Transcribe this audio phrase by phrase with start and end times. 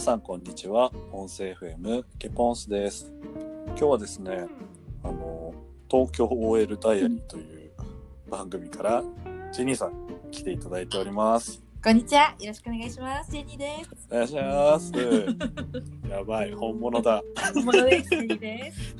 [0.00, 3.12] 皆さんこんにちは音声 FM ケポンスです
[3.66, 4.46] 今日はですね
[5.04, 5.52] あの
[5.90, 7.70] 東京 OL ダイアリーという
[8.30, 9.02] 番組から
[9.52, 9.92] ジェニーさん
[10.30, 12.34] 来ていただいておりますこんにちは。
[12.40, 13.30] よろしくお願いします。
[13.30, 14.08] ジェニーです。
[14.10, 14.92] お願いします
[16.08, 17.22] やばい本物だ
[17.54, 18.08] 本物です。
[18.08, 18.96] ジェニーです。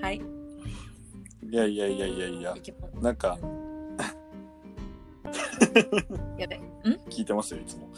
[0.00, 0.22] はい。
[1.50, 2.54] いやいやいやいやいや
[3.02, 3.38] なんか
[6.38, 6.56] やべ。
[6.56, 6.60] ん？
[7.10, 7.88] 聞いてますよいつも。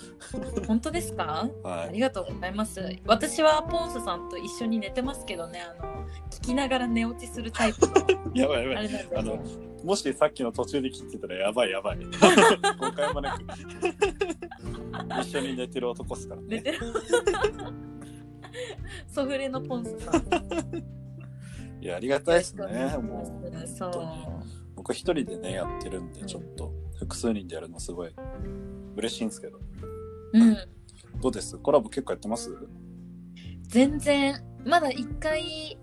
[0.66, 1.48] 本当ですか？
[1.64, 1.92] あはい。
[1.94, 2.80] りがとうございます。
[3.06, 7.94] 私はポンスさんと一緒に寝てますけどね、あの、聞きながら寝落ちするタイプの、
[8.34, 9.08] やばいやばい。
[9.16, 9.38] あの
[9.84, 11.98] もしさっきの途中で切ってたらやばいやばい。
[12.78, 13.44] 誤解もなく。
[15.22, 16.46] 一緒に寝てる男っすからね。
[16.48, 16.78] 寝てる。
[19.08, 20.22] ソフレのポンスさん。
[21.82, 22.96] いやありがたいですね。
[23.02, 23.66] もうう。
[23.68, 23.92] そう。
[24.76, 28.14] 僕一人でねやってるんでちょっと複数人でやるのすごい。
[28.96, 29.58] 嬉しいんですけど。
[30.32, 30.56] うん。
[31.20, 31.56] どうです？
[31.58, 32.56] コラボ結構やってます？
[33.62, 35.78] 全然、まだ1回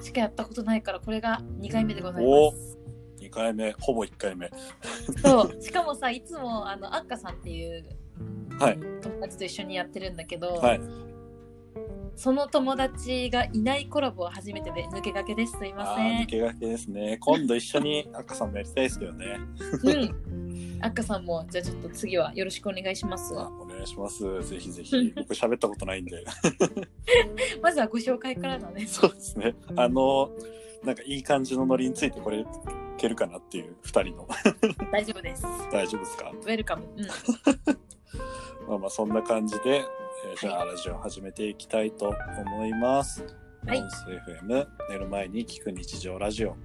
[0.00, 2.78] しかやったことないから、これが2回目でございます。
[3.20, 3.72] 2回目。
[3.80, 4.50] ほぼ1回目。
[5.22, 5.62] そう。
[5.62, 7.84] しかもさ、いつも、あの、アッカさんっていう
[8.58, 8.78] はい。
[9.02, 10.80] 友達と一緒にやってるんだけど、はい
[12.16, 15.58] その友達がいないコラボは初めてで抜け駆けです。
[15.58, 16.20] すいまあせん。
[16.20, 19.38] ー抜け駆けですね今度一緒に赤さんもやりたいですけどね
[19.84, 20.78] うん。
[20.82, 23.34] アッカさんも、じゃあちょっと次はよろしくお願いします。
[23.38, 26.24] あお願いしますぜひぜひ僕喋ったことないんで
[27.62, 28.86] まずはご紹介からだね。
[28.86, 30.30] そうですねあの
[30.84, 32.46] なんかいい感じのノリについてこれい
[32.98, 34.28] けるかなっていう2人の
[34.92, 35.42] 大丈夫です。
[35.72, 36.30] 大丈夫ですか？
[36.30, 36.86] ウェルカム。
[36.96, 37.06] うん。
[38.68, 39.84] まあまあそんな感じで、
[40.28, 43.22] えーじゃあラジオ始めていきたいと思います。
[43.64, 46.50] はい FM 寝る前に聞く日常ラジオ。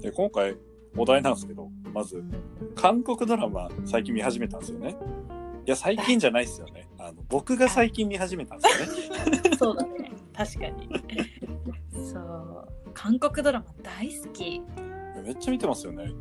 [0.00, 0.56] で今回
[0.96, 2.22] お題なんですけどまず
[2.76, 4.96] 韓国ドラマ最近見始めたんですよね。
[5.66, 6.86] いや最近じゃないですよね。
[6.98, 9.42] あの僕が最近見始めたんですよね。
[9.58, 10.12] そうだね。
[10.32, 10.88] 確かに。
[12.12, 12.68] そう。
[12.94, 14.62] 韓国ドラマ大好き。
[15.24, 16.12] めっちゃ見てますよね。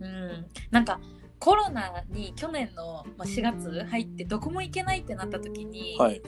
[0.00, 0.46] うん。
[0.70, 1.00] なんか、
[1.38, 6.22] コロナに去年のまあ4月入ってどこも行けないってなった時に、はい。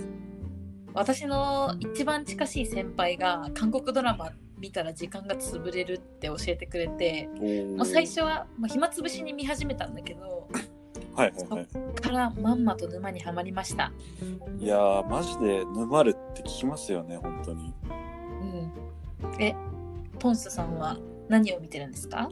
[0.92, 10.48] 私の一番近しい先輩が韓国ドラマ見たら時間が潰れるって教えてくれて、おーまあ、最初は、まあ、暇つぶしに見始めたんだけど
[11.14, 11.66] はいはいはい。
[11.72, 13.92] そっからまんまと沼にはまりました、
[14.58, 17.72] いやーマジで沼るって聞きますよね本当に
[19.22, 19.54] うん、え
[20.18, 20.98] ポンスさんは
[21.28, 22.28] 何を見てるんですか？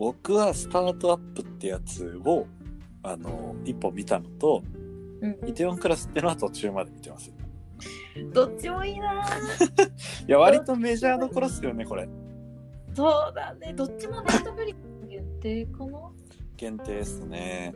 [0.00, 2.46] 僕はスタートアップってやつを
[3.02, 4.62] あの一本見たのと、
[5.20, 5.38] うん。
[5.46, 7.30] イテウォンクラスってのは途中まで見てます
[8.32, 9.22] どっちもいいな。
[10.26, 12.08] いや割とメジャーどころっすよねこれ。
[12.94, 13.74] そうだね。
[13.74, 16.10] どっちもネットフリックス限定かな。
[16.56, 17.74] 限定ですね。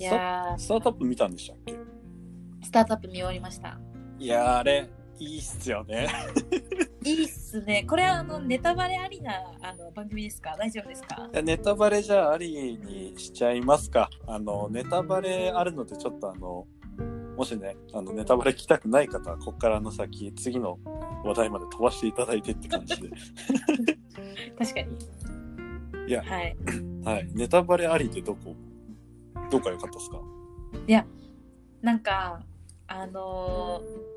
[0.00, 1.72] いやスタートアップ見たんでしたっけ？
[1.72, 1.76] ー
[2.64, 3.78] スタートアップ見終わりました。
[4.18, 6.08] いやーあれいいっすよね。
[7.04, 7.84] いいっすね。
[7.88, 9.32] これはあのネタバレありな
[9.62, 10.56] あの番組ですか？
[10.58, 11.28] 大丈夫ですか？
[11.32, 14.10] いやネタバレじゃあありにしちゃいますか。
[14.26, 16.66] あのネタバレあるのでちょっとあの
[17.36, 20.78] もしねあのネタバレ聞きたくない方はここからの先次の
[21.24, 23.08] 話題まで飛ばしていただいてって感じで。
[24.58, 24.88] 確かに。
[26.08, 26.56] いやはい。
[27.04, 27.28] はい。
[27.34, 28.56] ネタバレありってどこ？
[29.50, 30.20] どこが良かったですか？
[31.82, 32.40] なんか
[32.88, 34.13] あのー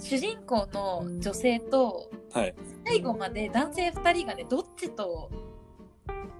[0.00, 2.54] 主人公の女性とはい。
[2.86, 5.30] 最後まで男性2人がねどっちと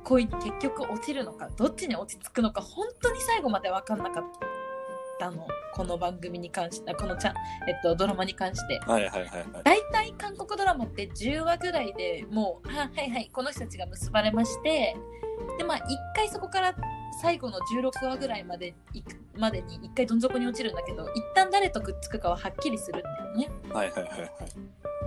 [0.05, 4.25] 恋に結局落ちるのかどっちに落ち着くのか本当に最後まで分かんなかっ
[5.19, 5.47] たの。
[5.73, 7.35] この番組に関してあこのちゃん、
[7.69, 8.81] えっと、ドラマに関して。
[8.81, 9.47] はいはいはいはい。
[9.65, 14.97] 大体韓国ドラマって10話ぐらいでもうははいはいこの人たちが結ばれまして。
[15.59, 15.81] でまあ1
[16.15, 16.75] 回そこから
[17.21, 23.51] 最後の16話ぐらいまで行くまでに1回どん底に落ちるんだけど一旦誰とくっつくかははっきりするんだよね。
[23.73, 24.31] はいはいはいはい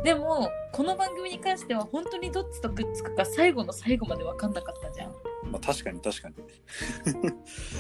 [0.04, 5.12] でもこの番組に関しては本当にどっちとくっつくか最後の最後まで分かんなかったじゃん。
[5.50, 6.36] まあ確かに確かに。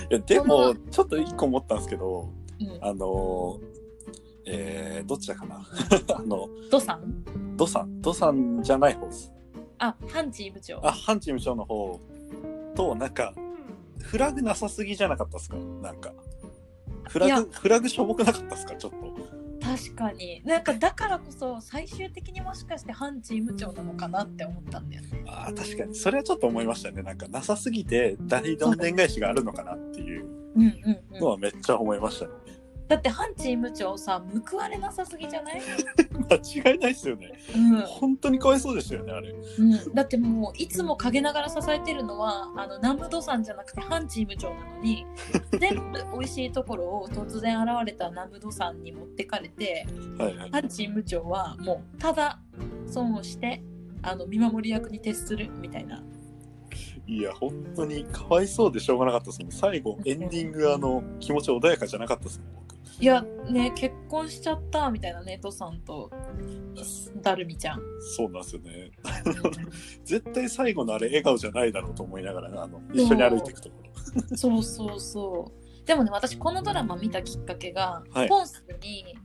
[0.09, 2.29] いやでもちょっと一個思ったんですけど
[2.61, 2.79] うん。
[2.81, 3.59] あの
[4.45, 5.55] えー、どっちだかな。
[6.15, 7.55] あのドさん？
[7.57, 8.01] ドさん。
[8.01, 9.33] ドさんじゃない方です。
[9.79, 10.79] あハンチー部長。
[10.81, 11.99] あハンチーム長の方
[12.73, 13.33] となんか
[14.03, 15.57] フラグなさすぎじゃなかったですか？
[15.81, 16.13] なんか。
[17.09, 18.75] フラグフラグしょぼくなかったですか？
[18.75, 18.97] ちょっと。
[19.65, 20.41] 確かに。
[20.45, 25.23] なんかだからこそ最終的にもしかしてハンチー部長なのかなって思ったんだよね。
[25.25, 25.95] あー確かに。
[25.95, 27.01] それはちょっと思いましたね。
[27.01, 30.25] なんかなさすぎて大どんでん返しがあるのかなっていう
[31.19, 32.31] のはめっちゃ思いましたね
[32.93, 35.61] だってハンチーム長さ報われなさすぎじゃない、
[36.29, 37.33] 間違いないっすよね。
[37.55, 39.31] うん本当にかわいそうでしたよね、あれ。
[39.31, 45.07] うん、だってもういつも陰ながら支えてるのはあの南部土産じゃなくてハンチーム長なのに
[45.59, 49.87] 全部美味しいところを突然現れた南部土産に持ってかれて
[50.19, 50.51] はいはい。
[50.51, 52.39] ハンチーム長はもうただ
[52.85, 53.63] 損をして
[54.03, 56.03] あの見守り役に徹するみたいな
[57.05, 59.51] いや、本当にかわいそうでしょうがなかったですもん。
[59.51, 62.62] 最後、エンディング、あの、気持ち穏やかじゃなかったですもん、僕。
[62.99, 66.11] いやね結婚しちゃったみたいなね土さんと
[67.21, 67.81] ダルミちゃん
[68.15, 68.91] そうなんですよね。
[70.03, 74.37] 絶対最後のあれ、笑顔じゃないだろうと思いながら、あの、一緒に歩いていくところ。
[74.37, 79.17] そうそうそうでもね私このドラマ見たきっかけが、はいポンスに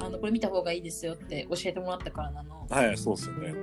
[0.00, 3.54] あのこれ見た方がいいですよって教えてもらったからなのはい、そうですよね。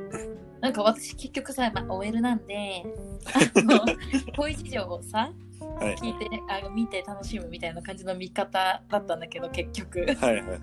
[0.62, 2.84] なんか私結局さ、まあ、OL なんで
[3.26, 3.86] あの
[4.38, 5.96] 恋事情をさはい。
[5.96, 10.56] 聞いてあの見て楽しむみたいな感じの見方だったんだけど結局はいはいはいは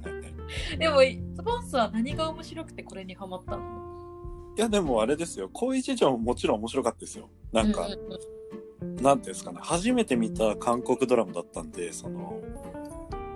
[0.75, 0.79] い。
[0.79, 3.87] でもポンスは何が面白くてこれにハマったの？
[4.57, 5.51] いや、でもあれですよ。
[5.53, 7.29] 恋事情ももちろん面白かったですよ。
[7.53, 8.19] なんか、うう
[8.81, 9.59] うんなんていうんですかね。
[9.61, 12.41] 初めて見た韓国ドラマだったんで、その、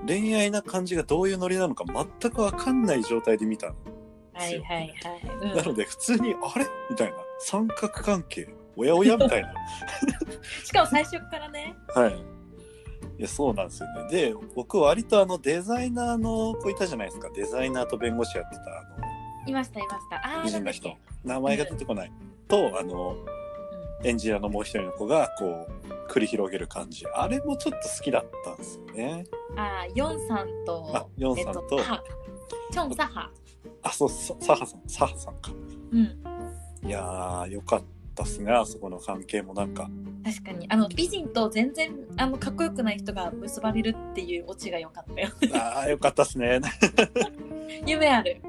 [0.06, 1.84] 恋愛な感じがどういうノリなのか
[2.20, 4.62] 全くわかんない状態で見たんですよ。
[4.62, 4.94] はいはい
[5.42, 6.64] はい、なので普通に、あれ？
[6.88, 7.16] みたいな。
[7.38, 8.48] 三角関係。
[8.76, 9.49] おやおやみたいな。
[9.49, 12.40] うん、しかも最初からねはい。
[13.19, 14.11] いや、そうなんですよね。
[14.11, 17.28] で、僕割とあのデザイナーの子いたじゃないですか。
[17.34, 18.84] デザイナーと弁護士やってた、あ
[19.46, 20.96] いましたいましたあ美人な人。
[21.25, 22.12] 名前が出てこない。
[22.49, 23.17] と、あの、
[24.02, 27.05] エンジニアのもう一人の子が、こう、繰り広げる感じ。
[27.14, 29.25] あれもちょっと好きだったんですよね。
[29.56, 32.02] ああヨンさんとあヨンさんとえっと、ハ
[32.72, 33.31] チョンサハ
[33.82, 35.52] あ、そう、そサハさん、サハさんか。
[35.93, 36.02] うん
[36.82, 37.87] いやー、よかった
[38.22, 38.52] っすね。
[38.52, 39.88] あそこの関係もなんか。
[40.24, 46.60] 確かにあの美人と全然あのかっこよくない人が結ばれるっていうオチが良かったよあー、よかったっすね。
[47.86, 48.40] 夢ある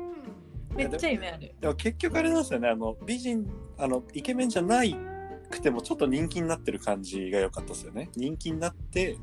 [0.75, 2.69] めっちゃ夢あるでも結局あれなんですよね。
[2.69, 3.45] あの、美人、
[3.77, 4.95] あの、イケメンじゃない
[5.49, 8.09] くてもちょっと人気になってる感じが良かったですよね。
[8.15, 9.17] 人気になって、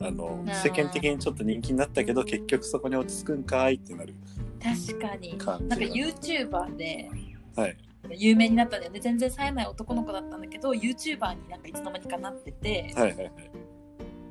[0.00, 4.14] あの世間的にちょっと人気になったけど結局そこに落ち着くんかいってなる
[4.62, 7.10] 確かになんか YouTuber で
[7.56, 7.76] はい
[8.10, 9.00] 有名になったんだよね。
[9.00, 13.32] 全然冴えない男の子だったんだけど YouTuber になんかいつの間にかなっててはいはいはい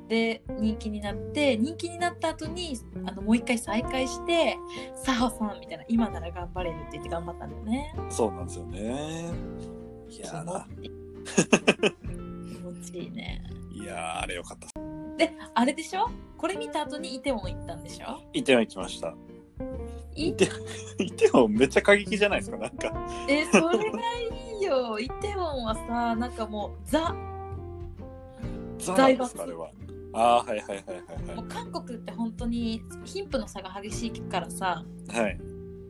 [0.08, 4.58] で人気になって人気になった後にあのもう一回再会して
[5.02, 7.94] 「サハさん」みたいな「今なら頑張れる」って言って頑張ったんだよね。
[8.10, 9.30] そうなんですよね。
[10.10, 10.64] いやー。
[12.52, 13.42] 気持ちいいね。
[13.72, 14.68] いやーあれよかった
[15.16, 16.10] であれでしょ？
[16.36, 18.20] これ見た後にイテウォン行ったんでしょ？
[18.34, 19.08] イテウォン行きました。
[19.08, 19.14] い
[20.14, 20.48] イテ
[20.98, 22.92] イテウォンめっちゃ過激じゃないですかなんか。
[23.28, 23.98] えそれが
[24.56, 24.98] いいよ。
[24.98, 27.14] イテウォンはさなんかもうザ。
[28.78, 29.70] ザなんですかあれは。
[30.12, 34.84] ああーはいはいはいはいもう韓国って本当に貧富の差が激しいからさ。
[35.08, 35.22] はい。
[35.22, 35.40] はい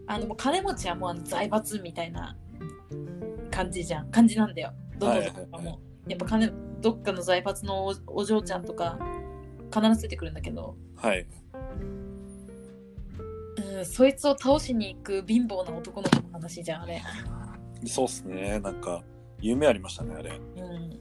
[0.06, 2.36] あのもう金持ちはもうあの財閥みたいな
[3.50, 4.10] 感じじゃん。
[4.10, 4.72] 感じなんだよ。
[4.98, 5.78] どのどこかも、はいはいは
[6.08, 8.98] やっぱ金どっかの財閥のおお嬢ちゃんとか
[9.72, 11.26] 必ず出てくるんだけど、はい
[13.56, 17.02] うん、そいつを倒しに行く貧乏な男の子の話じゃんあれ、
[17.86, 18.58] そうっすね。
[18.60, 19.02] なんか
[19.40, 20.30] 夢ありましたねあれ。
[20.30, 21.00] うん、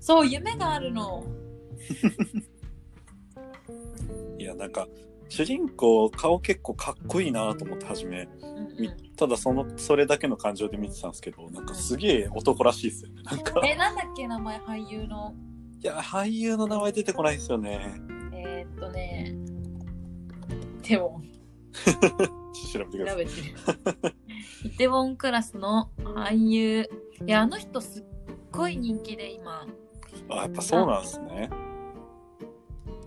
[0.00, 1.24] そう夢があるの。
[4.38, 4.86] いやなんか
[5.28, 8.76] 主人公顔結構かっこいいなと思って初めうんうん。
[8.80, 13.60] みただそのそれだけの感情で見てたんですけどなんかすげえ男らしいですよねなんか。
[13.64, 15.34] えなんだっけ名前俳優の？
[15.80, 17.94] いや俳優の名前出てこないですよね。
[18.32, 19.34] えー、っとね
[20.78, 21.33] イテウォン
[22.72, 23.26] 調べてください。
[24.64, 26.88] イテウォンクラスの俳優。
[27.26, 28.04] いやあの人すっ
[28.50, 29.66] ごい人気で今。
[30.30, 31.50] あやっぱそうなんですね。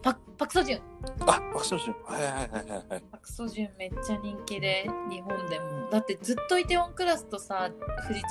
[0.01, 0.81] パクパクソジュン。
[1.21, 3.03] あ爆笑しはいはいはいはいはい。
[3.11, 5.89] パクソジュンめっちゃ人気で日本でも。
[5.91, 7.71] だってずっとイテウォンクラスとさ
[8.07, 8.27] 不時着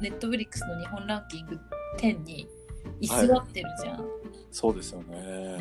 [0.00, 1.58] ネットフリックスの日本ランキング
[1.98, 2.48] 10に
[3.00, 4.04] 居座ってるじゃん、
[4.50, 5.58] そうですよね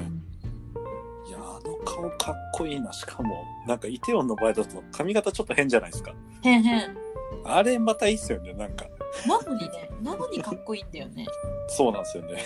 [1.31, 2.91] いやあの顔かっこいいな。
[2.91, 6.13] しかもなんかイテウォンの場合だと髪型ちょっと変じゃないですか。
[6.43, 6.97] へんへん。
[7.45, 8.85] あれまたいいっすよねなんか。
[9.25, 11.25] なのにねなのにかっこいいんだよね。
[11.69, 12.43] そうなんですよね。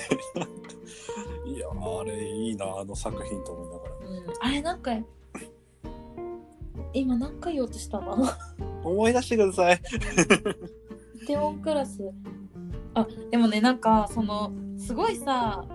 [1.52, 3.96] いやあれいいなあの作品と思いながら。
[4.08, 4.34] うん。
[4.42, 4.92] あれなんか
[6.94, 8.16] 今何回言おうとしたの？
[8.86, 9.82] 思い出してください。
[11.24, 12.04] イテウォンクラス。
[12.94, 15.66] あでもねなんかそのすごいさ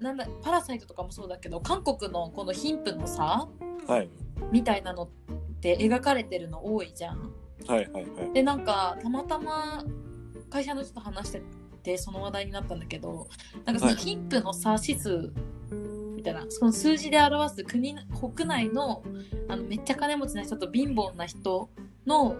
[0.00, 3.48] なんだパラサイトとかもそうだけど韓国のこの貧富の差
[3.86, 4.08] はい。
[4.52, 5.08] みたいなのっ
[5.60, 7.32] て描かれてるの多いじゃん。
[7.66, 8.32] はいはいはい。
[8.32, 9.84] でなんかたまたま
[10.50, 11.42] 会社の人と話して
[11.82, 13.28] てその話題になったんだけど
[13.64, 14.00] なんかそのはい。
[14.00, 15.32] 貧富の差指数
[16.14, 19.02] みたいなその数字で表す国国内の
[19.48, 21.70] あのめっちゃ金持ちな人と貧乏な人
[22.06, 22.36] の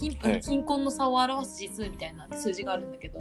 [0.00, 3.18] 貧はい貧困の差を表す指数みたいな数字があるんだけど、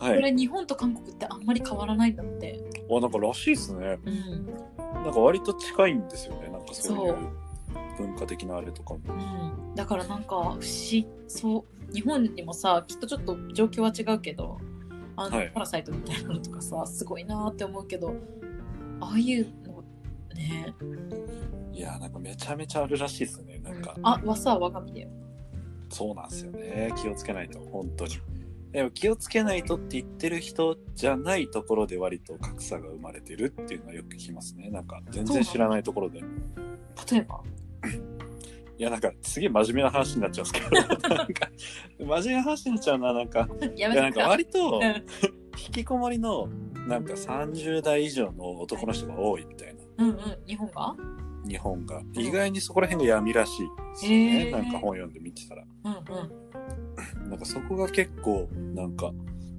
[0.00, 0.16] はい。
[0.16, 2.60] これ日本と韓国ってあんまり変わらないんだって。
[2.90, 3.98] あ、なんからしいですね。
[4.04, 4.46] うん
[5.04, 6.48] なんか割と近いんですよね。
[6.48, 7.18] なんかそういそうう
[7.98, 9.00] 文化的なあれとかも。
[9.06, 14.58] うん、だからなんか不思議そう日本にもさきっとちょっと状況は違うけど
[15.16, 18.14] あの、はいパラサイトみたいなのとかさすごいなって思うけど
[19.00, 19.74] ああいうの
[20.34, 20.74] ね、
[21.72, 23.60] いや、なんかめちゃめちゃあるらしいですね。
[23.62, 25.08] なんか、あわさは我が身だよ
[25.94, 26.92] そうなんですよね。
[27.00, 28.12] 気をつけないと、本当に。
[28.72, 34.68] でも気をつけないとって言ってる人じゃないところで割と格差が生まれてるっていうのはよく聞きますね。
[34.70, 36.18] なんか全然知らないところで。
[36.18, 36.22] い
[37.12, 37.40] 例えば？
[38.78, 41.48] や、なんかすげえ真面目な話になっちゃうんですけど、 なんか
[42.00, 43.48] 真面目な話になっちゃうな、なんか。
[43.76, 44.84] やいや、なんか割とうん
[45.56, 46.48] 引きこもりの
[46.88, 50.04] なんか30代以上の男の人が多いみたいな。
[50.04, 50.16] うんうん
[50.48, 50.96] 日本が？
[51.46, 52.02] 日本が。
[52.14, 54.50] 意外にそこら辺が闇らしいですよね、へー。
[54.50, 55.64] なんか本読んで見てたら。
[55.84, 57.30] うんうん。
[57.30, 59.12] なんかそこが結構なんか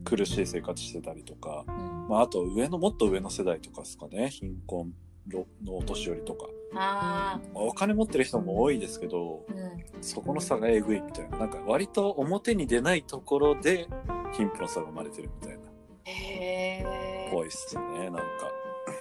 [0.04, 2.08] 苦しい生活してたりとか、うん。
[2.10, 4.30] まあ、あと上のもっと上の世代とかですかね。
[4.30, 4.94] 貧困
[5.32, 10.04] のお年寄りとか、あまあお金持ってる人も多いですけどーうん。
[10.04, 11.40] そこの差がえぐいみたいな。
[11.40, 13.88] なんか割と表に出ないところで
[14.34, 15.66] 貧富の差が生まれてるみたいな。
[16.06, 18.22] へえぽいっすねなんか。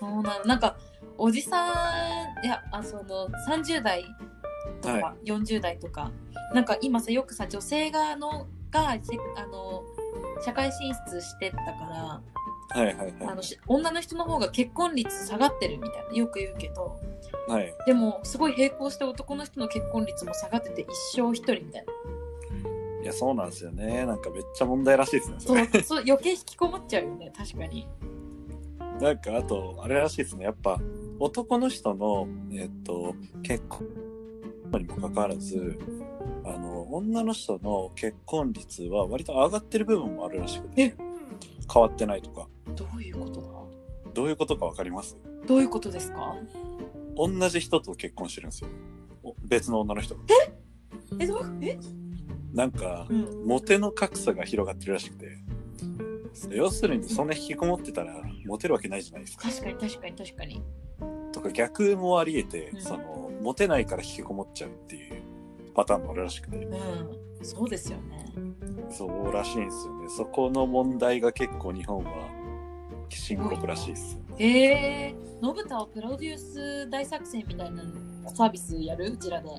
[0.01, 0.77] そうなのなんか
[1.19, 1.73] おじさ
[2.43, 4.05] んいやあその30代
[4.83, 6.11] とか、は40代とか。
[6.53, 9.83] なんか今さよくさ女性がのがせあの
[10.45, 12.21] 社会進出してったか
[12.75, 16.99] らはいはいはあのし女の人の方が結婚率下がってるみたいなよく言うけど。
[17.49, 17.75] いはい。
[17.87, 20.89] でもすごい並行して男の人の結婚率も下がってて一
[21.21, 21.93] 生一人みたいな。
[23.03, 24.07] いやそうなんですよね。
[24.07, 27.87] なんかめっちゃ問題らしいですねそそうれそう余計引きこもっちゃうよね確かに。
[29.01, 30.45] なんかあとあれらしいですね。
[30.45, 30.81] やっぱ
[31.25, 33.87] 男の人のえっと結婚
[34.75, 35.79] にもかかわらず
[36.45, 40.95] あの女の人の結婚率は割と上がってる部分もあるらしくて
[41.73, 42.47] 変わってないとか。
[42.77, 44.13] どういうことだ？
[44.13, 45.17] どういうことか分かります？
[45.47, 46.37] どういうことですか？
[47.17, 48.69] 同じ人と結婚してるんですよ。
[49.23, 50.21] お別の女の人が。
[51.19, 51.27] え？
[51.27, 51.79] どうえ？
[52.53, 53.47] なんかうん。
[53.47, 55.39] モテの格差が広がってるらしくて。
[56.51, 58.15] 要するにそんな引きこもってたら
[58.45, 59.49] モテるわけないじゃないですか。
[59.49, 60.63] 確かに確かに確かに
[61.33, 62.81] とか逆もありえて、うん。
[62.81, 65.23] そのモテないから引きこもっちゃうっていう
[65.75, 66.57] パターンもあるらしくて。
[66.57, 67.45] うん。
[67.45, 68.33] そうですよね。
[68.91, 70.09] そうらしいんですよね。
[70.09, 72.11] そこの問題が結構日本は
[73.11, 77.83] 深刻らしいですええー、のぶたをプロデュース大作戦みたいな
[78.35, 79.13] サービスやる？
[79.13, 79.51] うちらで。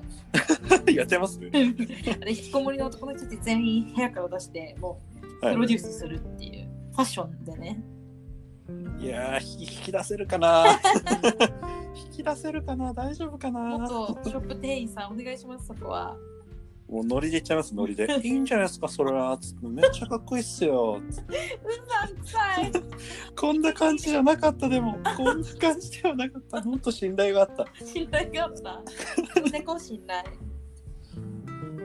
[0.94, 1.38] やってます？
[1.40, 1.50] あ
[2.24, 5.00] れ引きこもりの男の人たち全員部屋から出しても
[5.42, 5.54] うはい。
[5.54, 7.82] プロデュースするっていう、ファッションでね
[9.00, 10.64] いや引き出せるかな？
[11.94, 12.92] 引き出せるかな？
[12.92, 13.60] 大丈夫かな？
[13.78, 16.16] 元ショップ店員さんお願いしますそこは。
[16.88, 18.06] もうノリで言っちゃいますノリで。
[18.22, 19.36] いいんじゃないですかそれは。
[19.38, 19.66] つって。
[19.66, 21.00] めっちゃかっこいいっすよ。
[21.08, 22.72] うさんくさい。
[23.38, 24.96] こんな感じじゃなかったでも。
[25.16, 26.62] こんな感じではなかった。
[26.62, 27.66] ほんと信頼があった。
[27.84, 28.82] 信頼があった。
[29.52, 30.22] 猫信頼。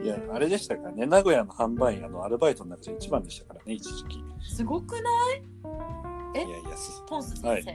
[0.03, 1.05] いやあれでしたからね。
[1.05, 4.23] 名古屋の販売員あのアルバイトの中で一番でしたからね一時期。
[4.49, 4.99] すごくな
[5.35, 6.20] い？
[6.35, 6.45] え？
[6.45, 7.65] いやいやすポンス先生、はい。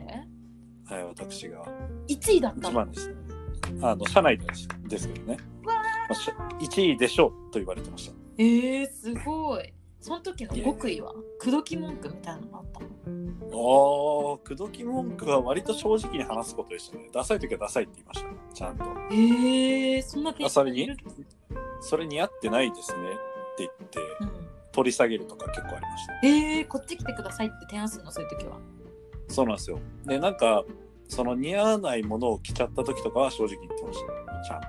[0.86, 1.66] はい私が。
[2.08, 2.86] 1位だったの？
[2.86, 3.14] ですね。
[3.82, 5.72] あの社内ですですけどね、ま
[6.10, 8.14] あし1位でしょうと言われてました。
[8.38, 9.72] えー、すごい。
[10.00, 11.12] その時の極意は？
[11.40, 12.86] 口説き文句みたいなのあったの？
[13.50, 17.08] おー口説き文句は割と正直に話すことでしたね。
[17.12, 18.84] ダサい時はダサいって言いましたちゃんと。
[19.10, 20.88] えー、そんなあそれに？
[21.80, 23.12] それ似合ってないですねっ
[23.56, 24.00] て言って。
[24.20, 24.35] うん
[24.76, 26.12] 取り下げるとか結構ありました。
[26.22, 28.58] えー、こっち来てくださいって提案するのそういう時は。
[29.28, 29.78] そうなんですよ。
[30.04, 30.64] でなんか
[31.08, 34.66] その似合わないものを着ちゃった時とかは正直に言ってましたちゃんと。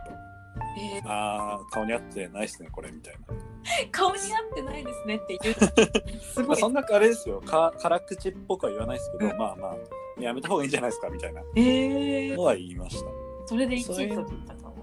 [0.79, 3.35] えあー顔に合ってないっすねこれみたいな。
[3.83, 5.55] ー、 顔に合ってないですねって言う。
[6.23, 6.47] すごい。
[6.47, 7.41] まあそんなあれですよ。
[7.41, 11.41] か辛口っぽくは言わないですけど、まあまあやめた方がいいんじゃないですかみたいな。
[11.55, 12.35] えー。
[12.37, 13.09] の、は言いました。
[13.45, 14.75] それで1そういう位取ったかも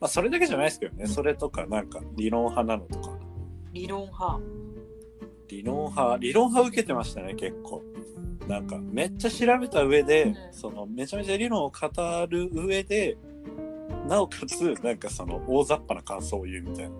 [0.00, 1.06] まあそれだけじゃないですけどね。
[1.06, 3.15] それとかなんか理論派なのとか
[3.76, 4.40] 理論派。
[5.48, 6.16] 理論派。
[6.18, 7.84] 理論派受けてましたね結構。
[8.48, 10.36] なんかめっちゃ調べた上で、うん。
[10.50, 13.18] そのめちゃめちゃ理論を語る上で
[14.08, 16.90] なおかつなんかその大雑把な感想を言うみたいな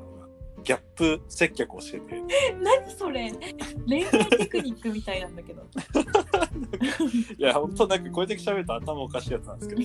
[0.66, 2.20] ギャップ接客をしてて。
[2.60, 3.32] 何それ？
[3.86, 5.62] 恋愛テクニックみたいなんだけど。
[7.38, 9.82] いや本当なんかこれだけ喋ると頭おかしいやつなんですけど。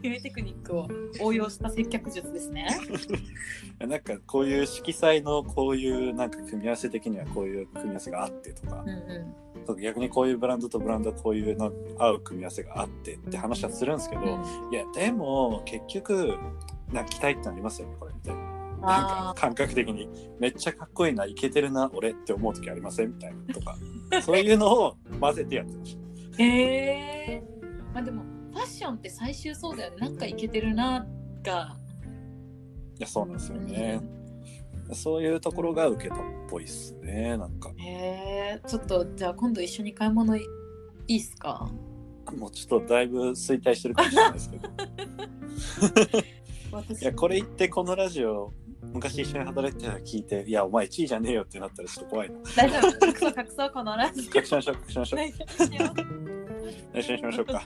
[0.00, 0.88] 恋愛テクニックを
[1.20, 2.66] 応用した接客術ですね。
[3.86, 8.82] なんかこういう色彩のこういうなんか組み合わせ的にはこういう組み合わせがあってとか。
[8.86, 9.34] うんう
[9.66, 14.72] そう逆にこういうブランドとブランドこういうの合う組み合わせがあってって話はするんですけど、うん。
[14.72, 16.34] いやでも結局
[16.92, 18.53] な期待ってありますよねこれみたいな。
[18.84, 23.08] なんかあ感覚的にめっちゃかっこいいなイケてるな俺って思う時ありません？
[23.08, 23.76] みたいなとか。
[24.22, 26.46] そういうのを混ぜてやってましーへ
[27.36, 27.42] え
[27.92, 28.22] まあでも
[28.52, 29.96] ファッションって最終そうだよね。
[29.98, 31.06] なんかいけてるな
[31.42, 31.76] が。
[31.76, 31.76] た
[32.98, 34.00] いやそうなんですよね、
[34.92, 37.72] そういうところが受けたっぽいっすねなんか。
[37.76, 40.46] へえちょっとじゃあ今度一緒に買い物い
[41.08, 41.68] いいっすか？
[42.38, 44.68] もうちょっとだいぶ衰退してるかもしれないですけど。
[46.72, 48.52] 私いやこれ言ってこのラジオ
[48.92, 52.36] 昔一緒に働いてたら聞いていやお前1位じゃねえよってなったらちょっと怖いな。
[52.56, 53.06] 大丈夫。
[53.06, 55.18] 隠そう隠そうこのラジオ確信しましょう確信しましょう。
[55.18, 55.94] 大丈夫だよ
[56.92, 57.44] 確信しましょう。
[57.46, 57.62] か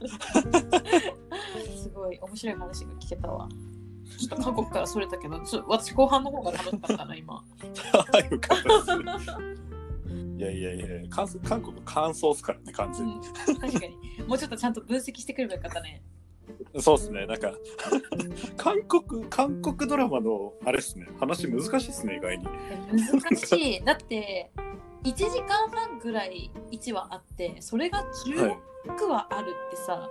[1.83, 3.49] すごい面白い話が聞けたわ。
[4.19, 7.35] ちょっと韓国からそれたけどちょ私後半の方が楽しかったな今。
[7.35, 7.43] よ
[7.93, 9.59] かったです
[10.39, 13.21] いやいやいや韓韓国乾燥っすからね完全に、うん
[13.59, 16.01] 確かにもうちょっとちゃんと分析してくればよかったね
[16.81, 17.27] そうですね。
[17.27, 17.53] なんか
[18.57, 21.07] 韓国韓国ドラマのあれっすね。
[21.19, 22.45] 話難しいっすね意外に。
[23.23, 23.85] 難しい。
[23.85, 24.51] だって
[25.05, 28.07] 1時間半ぐらい1話あってそれがはい
[28.87, 30.09] 16話あるってさ、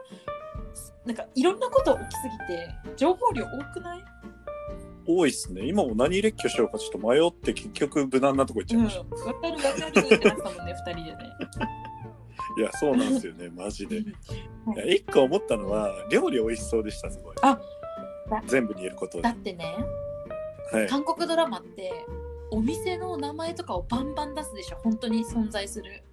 [1.05, 4.03] なんかいろんなこと起きすぎて情報量多くない？
[5.09, 5.65] 多いっすね。
[5.65, 11.17] 今も何列挙しようかちょっと迷って結局無難なとこ行っちゃうんいました、わかるわかるってなったもんね2人でね
[12.57, 13.97] いやそうなんですよね マジで。
[13.97, 14.05] い
[14.65, 14.77] はい。
[14.89, 17.35] や一個思ったのは料理美味しそうでしたすごい。
[17.41, 17.59] あ
[18.29, 19.75] だ全部に言えることでだってね
[20.71, 20.87] はい。
[20.87, 22.05] 韓国ドラマって
[22.51, 26.03] お店の名前とかをバンバン出すでしょ本当に存在する。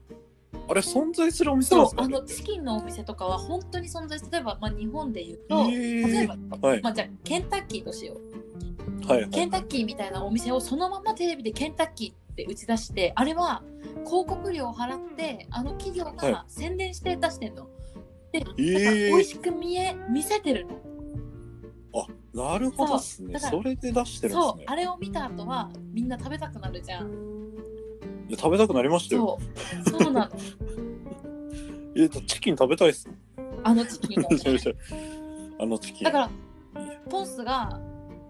[0.68, 2.02] あれ存在するお店なんですか？
[2.04, 4.30] そうあのチキンのお店とかは本当に存在する。
[4.32, 6.82] 例えば、まあ、日本で言うと、えー例えば、はい。
[6.82, 9.06] まあ、じゃあケンタッキーとしよう。
[9.08, 9.30] はいはい。
[9.30, 13.62] ケンタッキーみたいなお店をそのままテレビでケンタッキーって打ち出してあれは
[14.04, 17.68] 広告料を払ってあの企業はが宣伝して出してんの。
[18.32, 19.08] で、だからえー。
[19.10, 20.84] 美味しく見え見せてるの。
[22.34, 23.28] なるほどっすね。
[23.28, 23.32] そう。
[23.34, 24.52] だからそれで出してるんですね。
[24.56, 24.62] そう。
[24.66, 27.06] あれを見た後はみんな食べたくなるじゃん。
[28.28, 29.38] いや食べたくなりましたよ。
[29.86, 30.00] そう。
[30.00, 30.30] そうなの。
[31.96, 33.08] えチキン食べたいっす
[33.62, 34.72] あのチキンの、めちゃめちゃ
[35.60, 36.04] あのチキン。
[36.04, 36.30] だから
[37.08, 37.80] ポンスが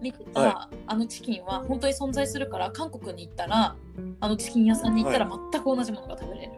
[0.05, 3.75] 見てた、はあのチキンは本当に存在するから韓国に行ったら
[4.19, 6.51] あのチキン屋さんに行ったら全く同じものが食べれる。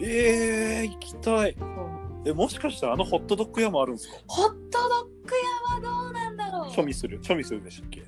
[0.00, 1.56] えー、行きたい。
[2.24, 4.16] えもしかしたらあのホットドッグ屋もあるんですか？
[4.26, 5.34] ホットドッグ
[5.80, 6.72] 屋はどうなんだろう。
[6.72, 7.20] チョミする。
[7.20, 8.04] チョミするでしたっけ？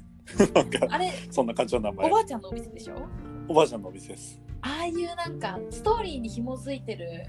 [0.52, 2.06] なんかあれそんな感じの名前。
[2.06, 2.94] おばあちゃんのお店でしょ？
[3.46, 4.40] おばあちゃんのお店です。
[4.62, 7.26] ああいうなんかストーリーに紐づいてる。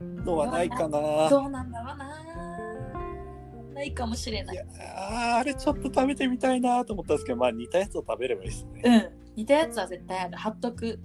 [0.00, 1.28] のはないかな。
[1.28, 2.24] どうなんだろうな
[3.78, 4.56] ないかもしれない。
[4.56, 4.64] いや
[5.38, 8.82] あれちょっと食べてみたいなと思ったんですけどまあ似たやつを食べればいいですね。
[8.84, 9.32] うん。
[9.36, 10.36] 似たやつは絶対ある。
[10.36, 10.98] 貼っとく。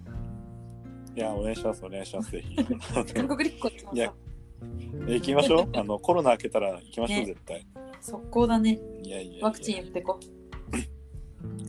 [1.15, 2.55] いやお願いしますお願いしますぜひ。
[3.13, 5.11] 韓国立候行きまいやしょう。
[5.11, 5.69] え行きましょう？
[5.77, 7.25] あのコロナ明けたら行きましょう、ね。
[7.27, 7.65] 絶対。
[8.01, 8.79] 速攻だね。
[9.03, 9.45] いやいやいや。
[9.45, 10.19] ワクチン打ってこ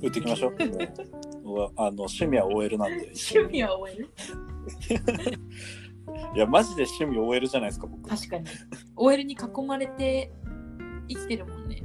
[0.02, 0.56] 打っていきましょう。
[1.76, 2.96] あの趣味は OL なんで。
[3.12, 4.08] 趣味は終える？
[6.34, 8.08] いやマジで趣味 OL じゃないですか僕。
[8.08, 8.46] 確かに。
[8.96, 10.32] OL に囲まれて
[11.08, 11.82] 生きてるもんね。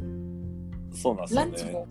[0.91, 1.87] そうなんですよランチも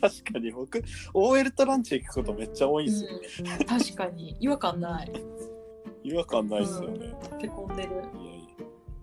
[0.00, 0.82] 確かに僕
[1.14, 2.92] OL とランチ行くことめっちゃ多いんで
[3.28, 4.36] すよ、うん、確かに。
[4.40, 5.12] 違和感ない。
[6.04, 7.90] 違和感ないっすよね、溶け込んでる。
[7.90, 7.94] い
[8.26, 8.42] やいや。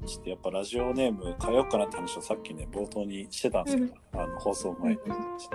[0.05, 4.99] ちょっとやっぱラジオネーム変えようかなって話をさっきね冒頭にしてたんですけど、あの放送前に、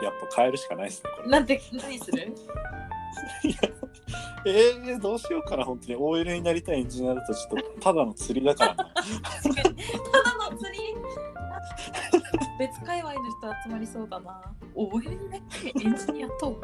[0.02, 1.28] やっぱ変えるしかないですねこれ。
[1.28, 2.34] なんて何する？
[4.46, 5.96] えー、どうしようかな本当に。
[5.96, 8.92] OL になりたいエンジニアだとちょっとただの釣りだからな。
[8.94, 9.76] 確かに。
[10.12, 10.78] ただの釣り。
[12.58, 13.30] 別界隈の人
[13.64, 14.42] 集まりそうだな。
[14.74, 16.60] OL になってエンジニアと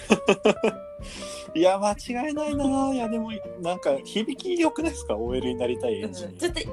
[1.54, 2.94] いや間違いないな。
[2.94, 6.64] いやでもなんか響き良くないですか？OL になりたいエンジニちょっと3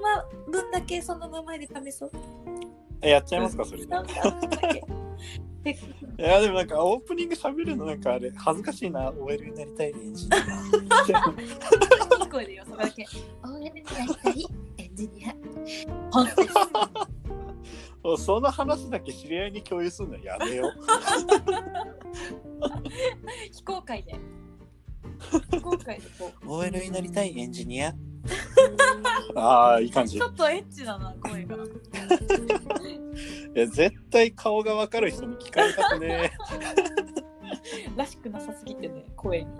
[0.00, 2.10] 話分だけその名前で試そう。
[2.14, 3.86] アえやっちゃいますかそれで。
[3.86, 4.80] 3話分だけ。
[4.80, 4.84] で
[5.64, 10.62] いやでもなんかオープニング喋るのなんかあれ恥ずかしいな OL になりたいエンジニア。
[12.64, 13.06] それだけ。
[13.42, 13.84] OL になり
[14.22, 14.46] たい
[14.78, 15.34] エンジニア。
[18.18, 20.74] その話だけ知り合いに共有するのやめよう。
[23.50, 24.14] 非公開で。
[25.50, 27.94] 非公開でこ OL になりたいエンジニア
[29.36, 30.18] ああいい感じ。
[30.18, 31.56] ちょっとエッチだな声が。
[33.54, 36.32] や絶対顔が分かる人に聞かれたくね
[37.96, 39.50] らしくなさすぎてね声に。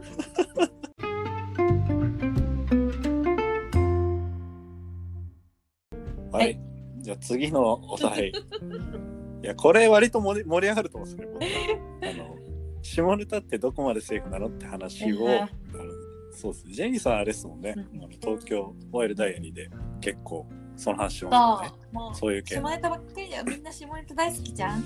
[6.30, 6.50] は はい。
[6.52, 6.58] い
[6.98, 8.30] じゃあ次のお題。
[8.30, 12.08] いやこれ割と盛り盛り上がると思うんですね僕。
[12.08, 12.36] あの
[12.82, 15.42] 下ネタってどこまでセーフなのって話を、えー。
[15.42, 15.46] あ
[15.84, 16.03] の
[16.34, 16.66] そうです。
[16.66, 18.02] ねジェニーさんあれですもんね、うん。
[18.02, 19.70] あの東京ワイルダイアリーで
[20.00, 22.14] 結構その話しそますよね。
[22.14, 22.34] そう。
[22.34, 24.84] いう系下ネタばっかりだよみんな下ネタ大好きじゃん。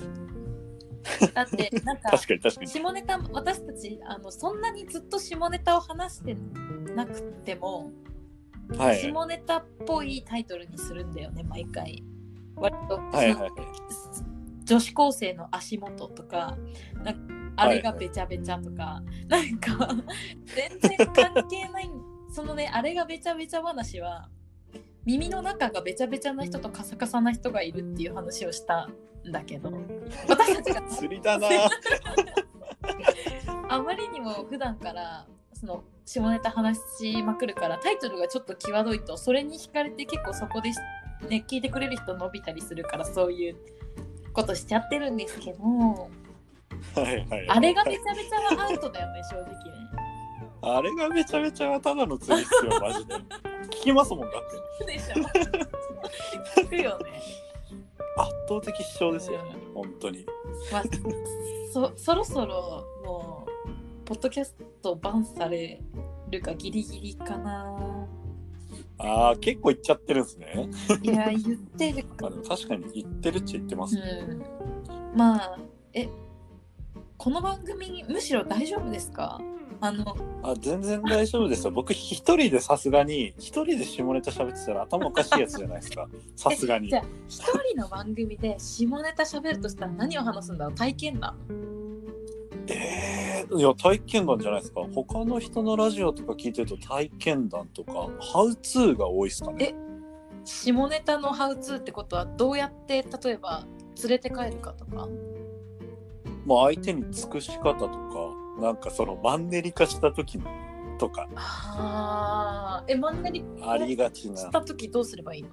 [1.33, 2.67] だってなんか確かに確かに。
[2.67, 6.37] 下ネタ私たちあのそんなにずっと下ネタを話して
[6.95, 7.91] なくても、
[8.77, 8.99] はい。
[8.99, 12.03] 下ネタっぽいタイトルにするんだよね毎回。
[12.55, 13.51] 割と、はいはいはい。
[14.65, 16.55] 女子高生の足元とか
[17.03, 19.95] なんかあれがべちゃべちゃとか、なんか
[20.45, 21.89] 全然関係ない
[22.31, 24.29] そのねあれがべちゃべちゃ話は
[25.05, 28.89] 耳の中がべちゃべちゃな人とカサカサな人がいるっていう話をした
[29.27, 29.71] んだけど。
[30.27, 31.47] 私たちが釣りだな。
[33.69, 40.71] あまりにも普段からその下ネタ話しまくるからタイトルがちょっと際どいとそれに惹かれて結構そこで、
[41.27, 43.55] ね、聞いてくれる人伸びたりするからそういう
[44.33, 46.09] ことしちゃってるんですけど
[46.95, 49.89] はいはいあれがめちゃめちゃはアウトだよね正直ね。
[50.61, 53.15] あれがめちゃめちゃただの釣りっすよマジで。
[53.15, 54.93] 聞きますもんだって。
[54.93, 56.61] でしょ。
[56.61, 57.21] 聞くよね。
[58.17, 59.39] 圧倒的主張ですよ、
[59.73, 60.25] 本当に。
[60.71, 60.83] まあ、
[61.71, 65.81] そそろそろもうポッドキャストバンされ
[66.29, 68.07] るかギリギリかな。
[68.97, 70.69] ああ結構言っちゃってるんですね。
[71.03, 71.41] いや言っ
[71.77, 72.05] てる。
[72.19, 74.43] まあでも確かに言ってるっちゃ言ってます、うん、
[75.15, 75.59] まあ
[75.93, 76.09] え
[77.19, 79.41] この番組むしろ大丈夫ですか？
[79.81, 81.71] あのあ全然大丈夫ですよ。
[81.75, 86.07] 僕一人でさすがに一人で下ネタ喋ってたら頭おかしいやつじゃないですか。
[86.37, 86.87] さすがに。
[86.89, 90.65] じゃあ一人の番組で下ネタ喋るとしたら何を話すんだ？
[90.65, 91.35] ろう体験談。
[92.67, 94.81] えー、いや体験談じゃないですか。
[94.95, 99.75] 他の人のラジオとか聞いてると体験談とかハウツーが多いですかね。
[100.45, 103.65] 下ネタのハウツーってことはどうやって例えば
[104.01, 105.09] 連れて帰るかとか？
[106.45, 107.91] まあ相手に尽くし方とか
[108.61, 110.39] なんかそのマンネリ化した時
[110.97, 111.27] とか。
[111.35, 112.91] あー。
[112.91, 114.37] えマンネリありがちな。
[114.37, 115.49] した時どうすればいいの？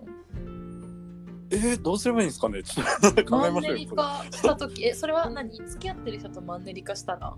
[1.50, 2.62] えー、どうすればいいんですかね？
[2.62, 4.84] ちょっと考マンネえましょうよリ化した時。
[4.84, 5.50] えそれは何？
[5.50, 7.36] 付き合ってる人とマンネリ化したら？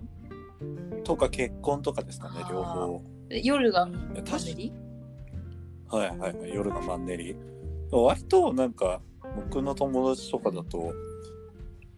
[1.03, 3.03] とか結婚とかですかね両方。
[3.29, 4.21] え夜がマやンネ
[4.55, 4.73] リ？
[5.91, 7.35] はいはいはい夜がマンネリ。
[7.91, 9.01] 割となんか
[9.35, 10.93] 僕の友達とかだと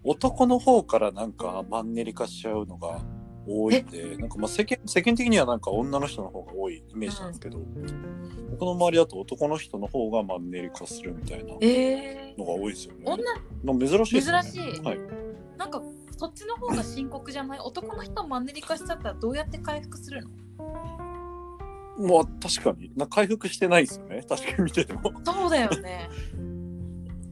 [0.04, 3.02] 男の方からなんかマンネリ化しちゃうのが
[3.48, 7.60] 多いんでなんかまあ世間世間的にはなんか女の人の方が多いイメージなんですけど、
[8.52, 13.02] 僕の周りだと男の人の方がマンネリ化するみたいなえのが多いですよね。
[13.06, 13.24] 女？
[13.64, 14.44] まあ珍しいですよね。
[14.44, 15.00] 珍しいはい。
[15.58, 15.82] なんか
[16.18, 17.60] そっちの方が深刻じゃない？
[17.60, 20.30] 男の人マンネリ化しちゃったらどうやって回復するの？
[21.98, 24.24] まあ確かにな回復してないですよね。
[24.28, 25.02] 確かに見てても。
[25.26, 26.10] そうだよね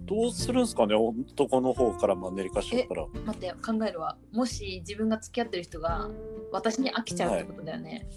[0.09, 3.05] どうするんですかね男の方からマンネリ化しちゃったら。
[3.25, 4.17] 待って考えるわ。
[4.31, 6.09] もし自分が付き合ってる人が
[6.51, 8.07] 私に飽きちゃうってことだよね、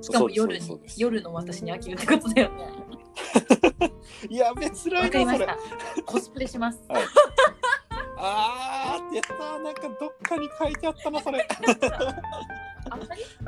[0.00, 2.68] しかも夜に夜の私に飽きるってことだよね。
[4.30, 5.18] やべつらわいなそれ。
[5.18, 5.58] かりました。
[6.04, 6.80] コスプレします。
[8.16, 11.46] あーってやったーなんかどっかに書いてあったなそれ。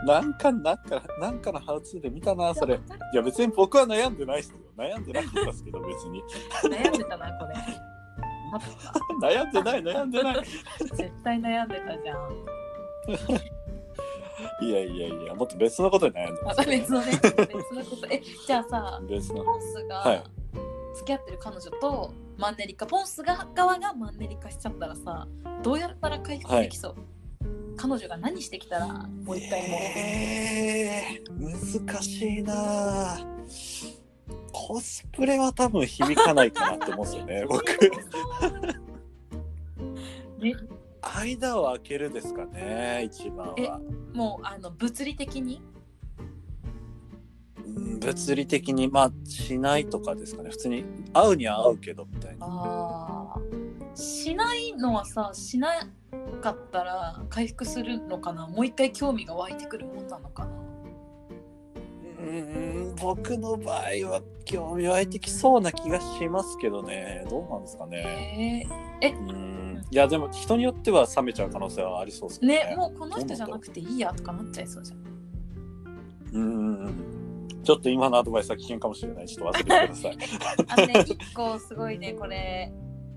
[0.06, 2.74] なんかなんかなんかのハウツーで見たなそれ。
[2.74, 2.78] い
[3.16, 4.50] や別に僕は悩んでないです。
[4.50, 6.22] よ悩んでなかったですけど別に。
[6.64, 7.54] 悩んでたなこれ。
[9.20, 10.36] 悩んでない悩んでない。
[10.94, 12.44] 絶対悩んでたじゃん。
[14.60, 18.06] いやいやいやもっと別のことに悩んでまた別のね別のこと。
[18.10, 19.44] えじゃあさ別の。
[19.44, 20.24] ポンスがはい。
[20.94, 25.26] 付き合ってる彼女とマンネリ化ポンスが側がマンネリ化しちゃったらさ
[25.62, 26.94] どうやったら回復できそう、
[27.76, 33.18] 彼女が何してきたらもう一回戻ってえー、難しいな
[34.56, 37.64] コスプレは多分響かないかなって思うんですよね 僕。
[40.40, 40.54] ね
[41.02, 43.80] 間を空けるですかね一番は。
[44.12, 45.60] もうあの物理的に？
[47.66, 50.84] うん物理的にまあしないとかですかね普通に。
[51.12, 53.34] 会うには会うけどみたいな。
[53.96, 55.68] しないのはさしな
[56.40, 58.46] かったら回復するのかな？
[58.46, 60.52] もう一回興味が湧いてくるもんなのかな？
[62.26, 67.24] うん僕の場合は興味湧いてきそうな気がしますけどね。
[67.28, 68.66] どうなんですかね。
[69.00, 69.84] えうん。
[69.90, 72.64] いやでも人によっては冷めちゃう可能性はありそうですね。
[72.70, 74.98] ねもうこの人じゃなくていいやとかなっちゃいそうじゃん。
[76.32, 77.04] うん。
[77.64, 79.28] ちょっと今のアドバイスは危険かもしれない。
[79.28, 80.18] ちょっと忘れてください。
[80.68, 82.72] あのね一個すごいねこれ。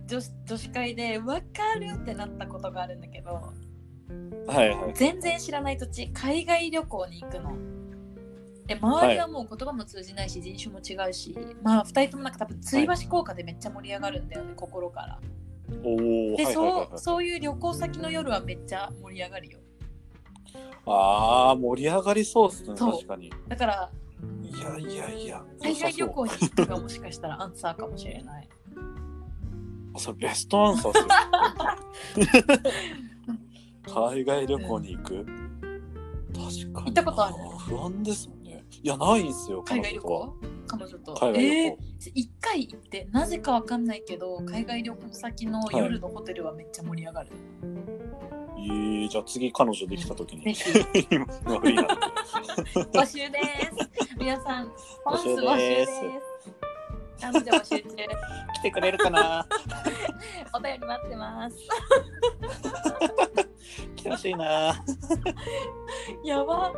[0.07, 3.53] 女子女子会で分かるってなったことがあるんだけど。
[4.47, 4.93] はいはい。
[4.93, 7.53] 全然知らない土地海外旅行に行くの。
[8.67, 15.19] で周りはもう言葉も通じないし人種も違うし、まあ2人ともなんか多分つい橋効果でめっちゃ盛り上がるんだよね、心から。
[15.83, 15.97] おお
[16.37, 19.59] で、はいはいはいはいそうそういう旅行先の夜はめっちゃ盛り上がるよ。
[20.85, 23.31] ああ、盛り上がりそうっすね、確かに。
[23.47, 23.89] だから
[24.41, 25.43] いやいやいや。
[25.61, 28.49] 海外旅行に行くがもしかしたらアンサーかもしれない。
[29.95, 30.93] そうそれベストアンサー
[34.13, 35.25] 海外旅行に行く？
[36.33, 36.85] 確かに。
[36.85, 38.36] 行ったことある不安ですもんね。
[38.83, 40.33] いや、ないんすよ、海外旅行？
[40.67, 41.13] 彼女と。
[41.13, 41.77] 海外旅え行。
[41.77, 41.79] ー
[42.13, 47.29] 一回行ってなぜかわかんないけど海外旅行先の夜のホテルはめっちゃ盛り上がる。
[48.59, 50.53] えー、じゃあ次彼女できた時に。
[50.55, 50.65] 募
[53.05, 53.39] 集で
[53.71, 53.77] す。
[54.17, 55.91] 皆さん、ファンス募集でです
[57.63, 57.89] 集中。
[58.55, 59.47] 来てくれるかな？
[60.53, 61.57] お便り待ってます。
[63.95, 64.83] 来てほしいな
[66.23, 66.71] やば。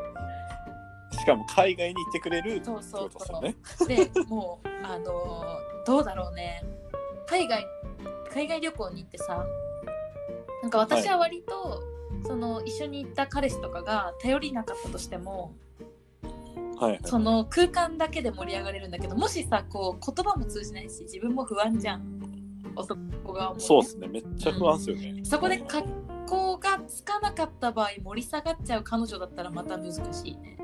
[1.30, 3.56] しかも海外に行ってくれるってこそうそうそとですよね。
[3.82, 4.14] う。
[4.14, 6.64] で、もう、あのーどうだろうね。
[7.28, 7.66] 海外、
[8.32, 9.46] 海外旅行に行ってさ、
[10.62, 11.82] なんか私は割と、
[12.28, 15.56] その一緒に行った彼氏とかが頼りなかったとしても、
[16.80, 17.00] はいはい。
[17.06, 22.20] その空間だけで盛り上がれるんだけど、もしさ、こう言葉も通じないし、自分も不安じゃん。
[22.76, 23.62] 男側も、ね。
[23.62, 24.08] そうですね。
[24.08, 25.26] めっちゃ不安ですよね。
[25.26, 25.88] そこで格
[26.28, 30.58] 好がつかなかった場合盛り下がっちゃう彼女だったらまた難しいね。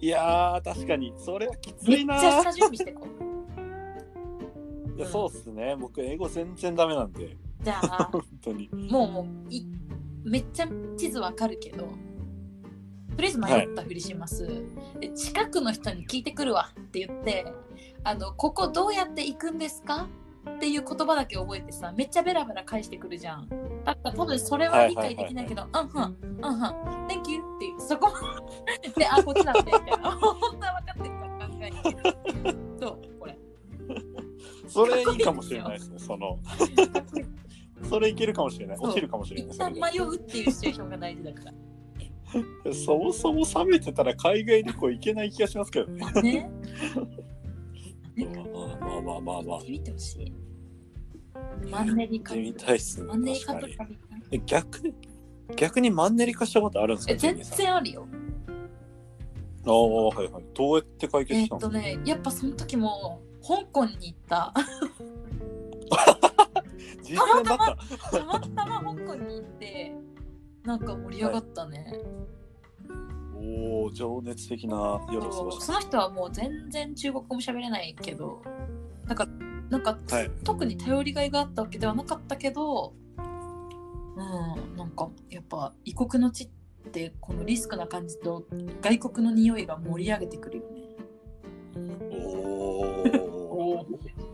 [0.00, 1.12] いやー、確かに。
[1.16, 3.06] それはきつめっちいなゃ下準備してこ
[4.96, 4.98] う。
[4.98, 5.76] いや、そうっすね。
[5.78, 7.36] 僕、英語全然ダメなんで。
[7.62, 8.70] じゃあ本当に。
[8.72, 9.66] もうもうい
[10.24, 11.88] めっちゃ地図わかるけどと
[13.18, 14.46] りあえず迷ったふりします、
[15.00, 17.52] で近くの人に聞いてくるわって言って
[18.04, 20.08] あのここどうやって行くんですか？
[20.48, 23.48] っていう言葉だけ覚えてさめっちゃベラベラ返してくるじゃん
[23.84, 28.10] だから多分それは理解できないけど「うんはんうんはん Thank you」っていうそこ
[29.00, 33.38] で「あこっちだって」みたいな 本当は分かってるから考えてそうこれ
[34.68, 35.98] それいいかもしれないですね。
[35.98, 36.38] その、
[37.88, 38.76] それいけるかもしれない。
[38.78, 39.56] 落ちるかもしれ一ない。
[39.56, 41.52] それ旦迷うっていうシチュエーションが大事だから
[42.62, 46.04] でそもそも冷めてたら海外旅行行けない気がしますけどね。
[46.22, 46.50] ね
[48.16, 49.58] まあまあまあまあ。
[49.58, 50.32] 行ってみてほしい。
[51.68, 53.06] マンネリ化みたいっすね。
[53.08, 54.94] マンネリ化確かにとか逆に、
[55.56, 58.06] 逆にマンネリ化したことあるんですかえ全然あるよ。
[59.66, 60.44] ああ、はいはい。
[60.54, 64.54] どうやって解決えーしたっとね、やっぱその時も香港に行った。
[67.02, 68.18] 実践だった。
[68.18, 69.92] たまたま香港に行って、
[70.64, 72.00] なんか盛り上がったね。
[73.34, 78.42] おお、情熱的な夜を過ごしその人はもう全然中国語も喋れないけど、
[79.06, 79.26] なんか、
[79.70, 80.16] なんか、た。
[80.16, 80.30] はい。
[80.44, 82.94] 特に頼りがいがあったわけではなかったけど、
[84.16, 86.48] うん、なんかやっぱ異国の地っ
[86.80, 88.44] てこのリスクな感じと
[88.80, 90.80] 外国の匂いが盛り上げてくるよね。
[92.10, 92.16] お
[93.80, 93.86] お。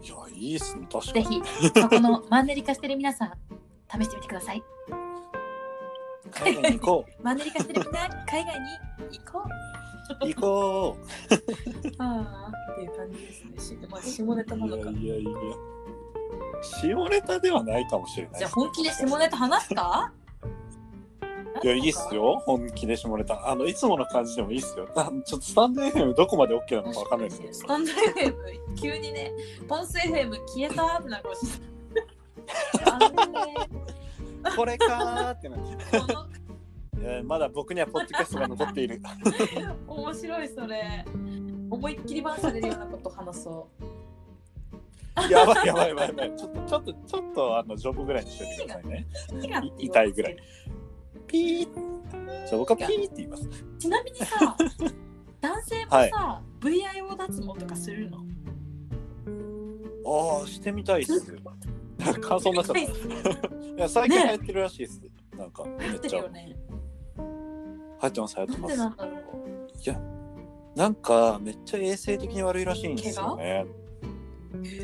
[0.02, 0.86] いや、いいっすね。
[0.90, 1.42] 確かぜに。
[1.42, 3.32] ひそこのマンネリ化してる皆さん
[3.90, 4.62] 試してみてください。
[6.30, 10.24] 海外に行こ マンネリ化してるみんな海外に行こう。
[10.24, 10.28] う。
[10.28, 10.96] 行 こ
[11.98, 13.58] ああっていう感じですね。
[13.82, 14.58] しまあ、下ネタう。
[14.58, 14.90] ないのか。
[14.90, 15.30] やいやいや。
[16.62, 20.12] 下ネタではないかもしれないじゃあ本気で下ネタ話すか？
[21.62, 22.14] いや、いいっす。
[22.14, 22.42] よ。
[22.44, 23.48] 本気で下ネタ。
[23.48, 24.88] あの、いつもの感じでもいいっすよ。
[24.94, 27.54] あちょっとスタンド FM どこまで OK なのかわかんないですけど。
[27.54, 29.32] スタンド FM 急にね、
[29.68, 31.46] ポンス FM 消えたってなるかもし
[32.78, 33.54] れない。
[34.44, 35.60] あこれかーってなっ
[35.92, 36.26] れこの
[37.02, 39.00] いやまだ僕にはポッドキャストが残っている。
[39.86, 41.04] 面白いそれ。
[41.68, 45.32] 思いっきりバンされるようなこと話そう。
[45.32, 46.36] やばいやばいやばいやばい。
[46.36, 49.06] ちょっと、ちょっと、ちょっと、あの、ジョブぐらいにしておいてくださいね。
[49.78, 50.36] 痛いぐらい。
[51.26, 51.68] ピー
[52.56, 53.48] 僕はピーって言います。
[53.78, 54.56] ちなみにさ、
[55.40, 58.18] 男性もさ、VIO 脱毛とかするの？
[60.06, 61.36] ああ、してみたいっす。
[62.20, 62.80] 感想になっちゃった。
[62.80, 62.86] い
[63.78, 65.02] や、最近流行ってるらしいです。
[65.36, 66.20] なんか、めっちゃ。
[66.22, 66.24] っ
[68.12, 68.74] てます、流行ってます。
[69.84, 70.00] いや、
[70.76, 73.66] なんか、めっちゃ衛生的に悪いらしいんですよね。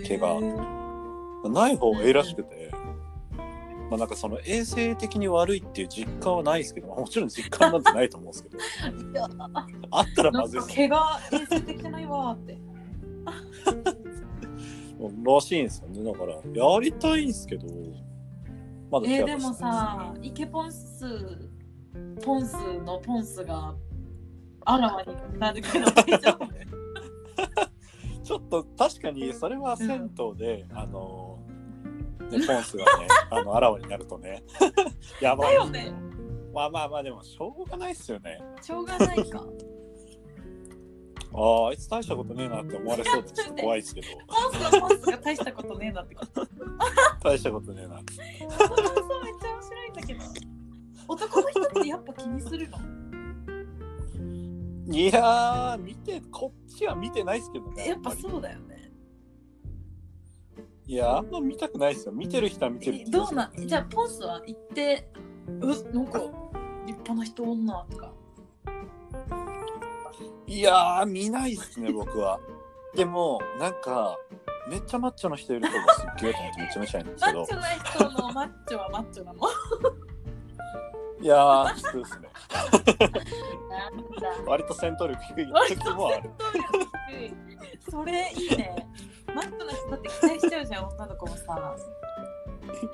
[0.05, 0.40] 毛が
[1.48, 2.62] ない方がいいらしくて。
[3.92, 8.59] まあ、なんかその衛生的に悪いっていう実感はないですけど、もちろん実感なんてないと思うんですけど、
[9.90, 10.74] あったらまずいです。
[10.74, 12.59] 毛が衛生的じゃないわーって。
[15.22, 16.11] らしいんですよね。
[16.11, 17.66] だから、やりたいんですけど、
[18.90, 21.50] まだ手えー、でもさ、イケポンス、
[22.24, 22.55] ポンス
[22.87, 23.74] のポンスが
[24.64, 26.48] あらわになるけど大丈夫
[28.24, 31.41] ちょっと確かにそれは銭湯で、あの
[32.30, 34.42] ね、ポンスがね あのあらわになるとね
[35.20, 35.92] やばいだよね。
[36.54, 39.44] まあまあまあでもしょうがないっすよねしょうがないか。
[41.35, 46.46] あああいつ大したことねえなって思われそうでちょっと怖いですけどポンスはポンスが大したことねえなってこと。
[47.22, 50.20] 大したことねえなそうめっちゃ面白いんだけど。
[51.08, 52.78] 男の人ってやっぱ毛気にするの？
[54.94, 57.88] いやー、見て、こっちは見てないですけどね。
[57.88, 58.71] やっぱそうだよね
[60.87, 62.12] いや、あんま見たくないですよ。
[62.12, 65.09] 見てる人は見てるっどうなんじゃあポンスは行って
[65.61, 66.18] うなんか
[66.87, 68.12] 立派な人女とか
[70.47, 72.38] いやー、見ないっすね、僕は。
[72.95, 74.18] でも、なんか、
[74.68, 77.55] めっちゃマッチョの人いると思すっげえと思ってめちゃめちゃいいんですけどマッチ。
[77.55, 79.40] ョな人のマッチョはマッチョなの
[81.21, 82.29] いやー、普通ですね。
[84.47, 86.31] 割と戦闘力低い時もある。
[87.90, 88.87] それいいね
[89.35, 91.77] マッチョな人だって期待しちゃうじゃん女の子もさ。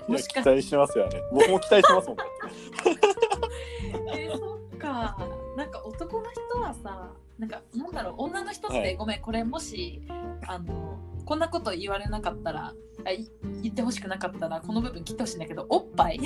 [0.07, 1.23] もしか期待しますよね。
[1.33, 2.17] 僕も期待しますもん。
[4.17, 5.17] えー、そっか。
[5.57, 8.97] なんか男の人はさなんかなんだろう女の人って、はい。
[8.97, 10.03] ごめんこれもし
[10.47, 12.75] あのこんなこと言われなかったら
[13.05, 13.31] あい
[13.63, 16.21] 言ってほしくなかったらこの部分切ってほしいんだけどおっぱ い。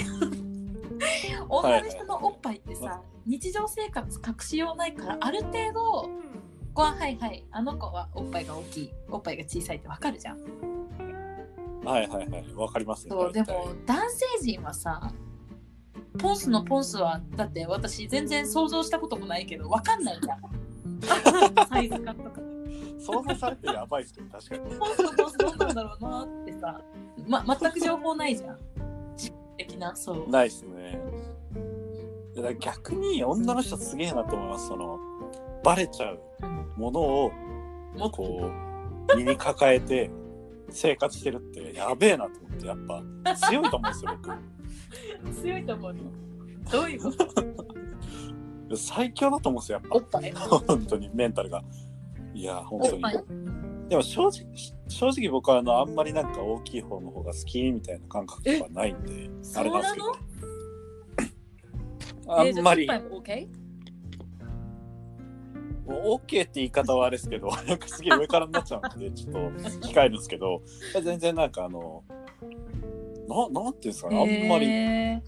[1.49, 6.11] 女の人のおっぱいってさ、日常生活隠しようないからある程度
[6.75, 10.39] こうはいはいあの子はおっぱいが大きいおっぱいが小さいってわかるじゃん
[11.85, 12.45] はいはいはい。
[12.55, 13.11] わかりますね。
[13.11, 15.13] そうでも男性陣はさ
[16.19, 20.41] ポンスのポンスはだって私全然想像したこともないけどわかんないじゃん
[21.69, 22.41] サイズ感とか
[23.01, 24.79] 想像されてやばいっすけど、確かに。
[24.79, 26.81] ポンスのポンスどうなんだろうなってさ、
[27.27, 28.59] ま、全く情報ないじゃん
[29.57, 31.01] 的なそうないっすね。
[32.37, 34.69] だから逆に女の人すげえなと思います。
[34.69, 34.99] その、
[35.63, 36.73] バレちゃううん。
[36.77, 37.33] ものを、
[38.11, 38.51] こ
[39.13, 40.11] う、身に抱えて
[40.71, 42.79] 生活してるってやべえなと思って、やっ
[43.25, 44.19] ぱ強いと思うんですよ、
[45.25, 45.33] 僕。
[45.43, 46.01] 強いと思うの。
[46.71, 47.11] どういうこ
[48.71, 48.77] と？
[48.77, 50.21] 最強だと思うんですよ、やっおっぱ。
[50.67, 51.63] 本当にメンタルが。
[52.35, 53.03] いや、本当に。
[53.89, 54.47] でも正直、
[54.89, 60.13] 正直僕はあのあんまりなんか大きい方の方が好きみたいな感覚とかないんで、あれなんですけど。
[62.35, 62.89] あんまり、
[65.87, 65.91] OK?
[65.91, 69.39] もう OK って言い方はあれですけど、 なんかすげえ上からになっちゃうんで、ちょっと
[69.89, 70.63] 控えるんですけど、
[71.03, 72.05] 全然なんかあの、
[73.29, 75.23] ななんていうんですかね、あんまりえ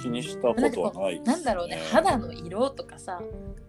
[0.00, 3.20] 気にしたことはないです、ーなんだろうね肌の色とかさ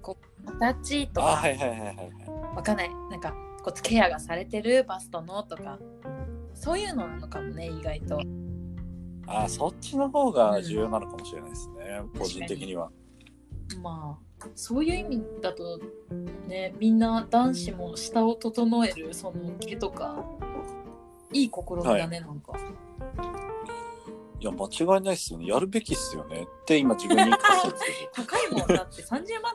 [0.01, 2.07] こう形とあ、かはいはいはいはいはい。
[2.55, 3.33] わかんないなんか
[3.63, 5.79] こうケアがされてるバストのとか
[6.53, 8.21] そういうのなのかもね意外と
[9.27, 12.91] あ、そっちの方が重要なのかもしれないですね、個人的には。
[13.81, 15.79] まあそういう意味だと
[16.47, 20.23] ねみんな男子も舌を整えるその毛とか
[21.31, 22.53] いい試みだね、なんか
[24.39, 25.47] いや、間違いないですよね。
[25.47, 26.43] やるべきっすよね。
[26.43, 27.45] って今自分に言い聞か。
[28.25, 29.53] 高いもんだって30万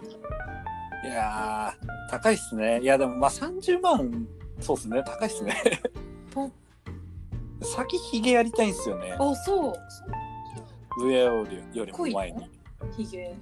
[1.05, 2.81] いやー、高いっすね。
[2.81, 4.29] いや、でもまあ30万、
[4.61, 5.81] そうっすね、高いっすね。
[7.62, 9.16] 先ヒゲやりたいんすよね。
[9.18, 9.75] あそう
[11.03, 12.51] 上よりよりも前に。
[12.97, 13.35] ひげ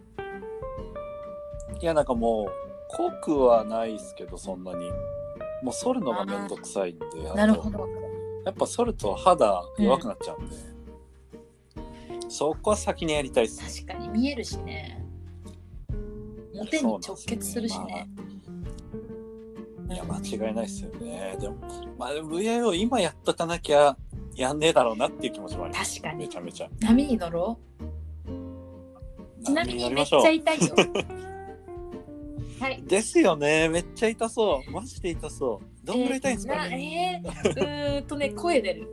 [1.80, 2.52] いや、なんかもう、
[2.88, 4.90] 濃くはないっすけど、そんなに。
[5.62, 7.88] もう剃るのがめんどくさいんで、なるほど
[8.44, 10.56] やっぱ剃ると肌弱くなっちゃうんで、
[12.28, 13.84] そこは先にやりたいっす。
[13.84, 15.06] 確かに見えるしね
[16.52, 18.08] モテに直結するしね
[19.88, 21.36] いや、間違いないっすよね。
[21.38, 21.56] でも、
[21.98, 23.96] まあ、でも VIO 今やっとかなきゃ
[24.34, 26.00] やんねえだろうなっていう気持ちもあります。
[26.00, 26.68] 確かにめちゃめちゃ。
[26.80, 27.58] 波に乗ろ
[28.26, 30.74] うちなみにめっちゃ痛いよ
[32.62, 33.68] はいですよね。
[33.68, 34.70] めっちゃ痛そう。
[34.70, 35.86] マジで痛そう。
[35.86, 36.68] どんぐらい痛いんですか？
[36.68, 37.22] ね。
[37.24, 38.88] えーなえーうーんとね声出る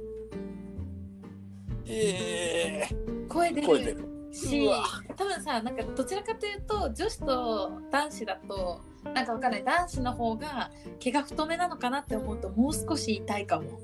[1.86, 2.88] え
[3.28, 4.06] 声出るー、声出る。
[4.32, 4.84] しうわ
[5.18, 8.82] 多分さなんかどちらかというと女子と男子だと
[9.14, 13.80] なんかわかんない男子の方が毛が太めなのかなって思うともう少し痛いかも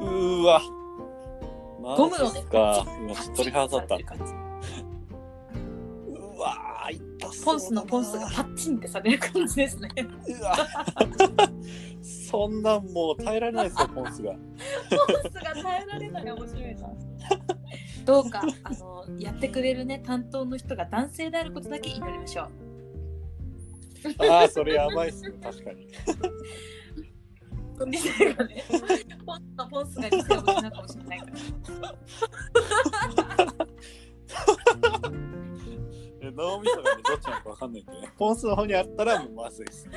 [0.00, 0.60] うーわ。
[1.96, 2.84] ゴムをねすか。
[2.84, 4.39] パ今、チッ鳥肌立った。
[7.44, 9.88] ポンスのポンスがパッチンってされる感じですね。
[9.96, 10.56] うわ。
[12.02, 14.32] そんなんもう耐えられないですよ、ポンスが。
[14.32, 14.40] ポン
[15.30, 16.90] スが耐えられない面白いな。
[18.04, 22.50] どうかあのやってくれるね担当の人が男性であることだけ祈りましょう。
[24.26, 25.88] ああ、それやばいっすね、確かに。
[27.86, 28.64] 理性がね。
[29.26, 31.32] ポンスのポンスが理性を失うかもしれないから
[36.30, 38.12] え脳みそがね、どっちなのかわかんないんでね。
[38.16, 39.88] ポンスの方にあったらもうまずいっす。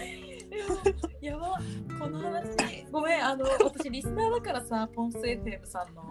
[1.21, 1.59] やば
[1.99, 6.03] この話ごめんあの私リスナーだからさポンス FM さんの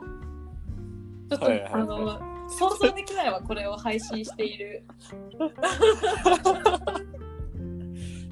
[1.30, 4.84] ちょっと、はいはいはいあの想像できないわこれを配信している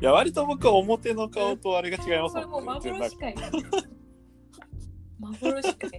[0.00, 2.72] いや、割と僕は表の顔とあれが違いますこれもんね。
[2.82, 3.34] 全然幻界
[5.20, 5.90] 幻界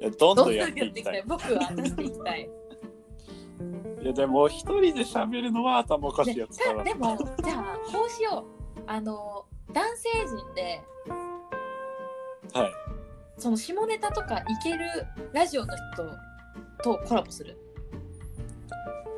[0.00, 1.24] いやどんどんどんどんやってていきたいいきたい。
[1.26, 2.50] 僕は出していきたい
[4.04, 6.84] いやでも一人で喋るのは頭おかしいやつだな。
[6.84, 8.44] ででもじゃあこうしよ
[8.76, 8.80] う。
[8.86, 10.82] あの男性陣で
[12.52, 12.72] はい。
[13.38, 14.84] その下ネタとかいける
[15.32, 17.56] ラジオの人とコラボする？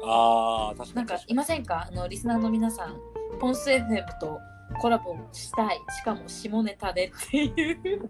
[0.04, 1.88] ああ、確かなんかいませんか？
[1.90, 2.96] あのリスナーの皆さん
[3.40, 4.38] ポンス FM と
[4.80, 5.80] コラボしたい。
[5.98, 8.08] しかも下ネタでっていう。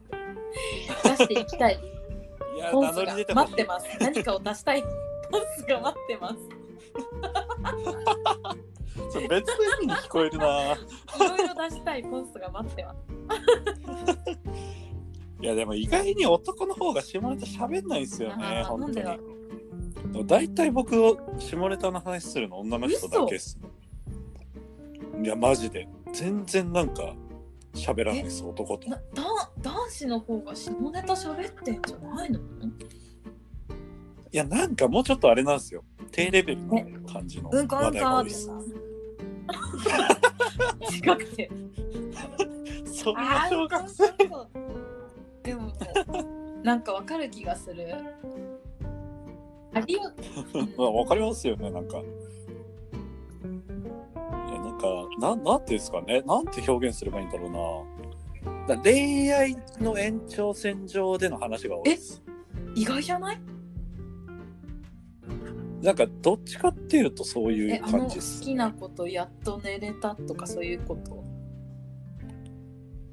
[1.04, 1.78] 出していきたい。
[1.78, 2.58] に。
[2.58, 3.86] いや、ポンスが待ってます。
[3.98, 4.82] 何かを出したい。
[4.82, 6.36] ポンスが待ってます
[9.10, 10.72] それ別の意味に聞こえるな。
[10.72, 10.76] い
[11.18, 12.98] ろいろ出したいポンスが待ってます
[15.42, 19.04] いやでも意外に男の方が下ネタ喋んないんですよね、あー本当に。
[20.26, 23.58] 大体僕を下ネタの話するの女の人だけっす。
[25.22, 27.14] いやマジで全然なんか
[27.74, 28.88] 喋らないです男と。
[28.88, 29.02] なだ
[29.60, 32.40] 男子の方が下ネタ喋ってんじゃないの？
[34.32, 35.84] いやなんかもうちょっとあれなんですよ。
[36.12, 38.52] 低レベルの感じの話題が多いですさ。
[40.90, 41.50] 近くて。
[42.86, 44.04] そんな小学生
[45.42, 45.72] でも、
[46.62, 47.86] なんかわかる気がする。
[49.74, 50.00] ありよ、
[50.76, 51.98] まあわかりますよねなんか。
[51.98, 52.02] い
[54.52, 54.86] やなんか
[55.20, 57.50] なんなんていうんですかねなんて表現すればいいんだろう
[58.68, 58.76] な。
[58.76, 62.22] だ恋愛の延長線上での話が多いです。
[62.74, 63.38] 意外じゃない？
[65.86, 68.42] なんかどっちかっていうとそういえ、う感じです。
[68.42, 71.24] きなことやっと寝れたとかそういうこと？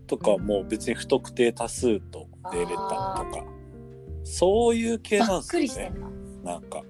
[0.08, 3.46] とかもう別に不特定多数と出れたとか
[4.24, 5.94] そういう系なんですよね。
[6.44, 6.82] なんか。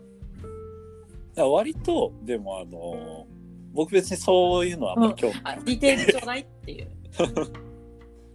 [1.35, 3.27] 割とでもあの
[3.73, 6.87] 僕別にそういうのはあんまり興味あ、ディテールちょうだいっていう。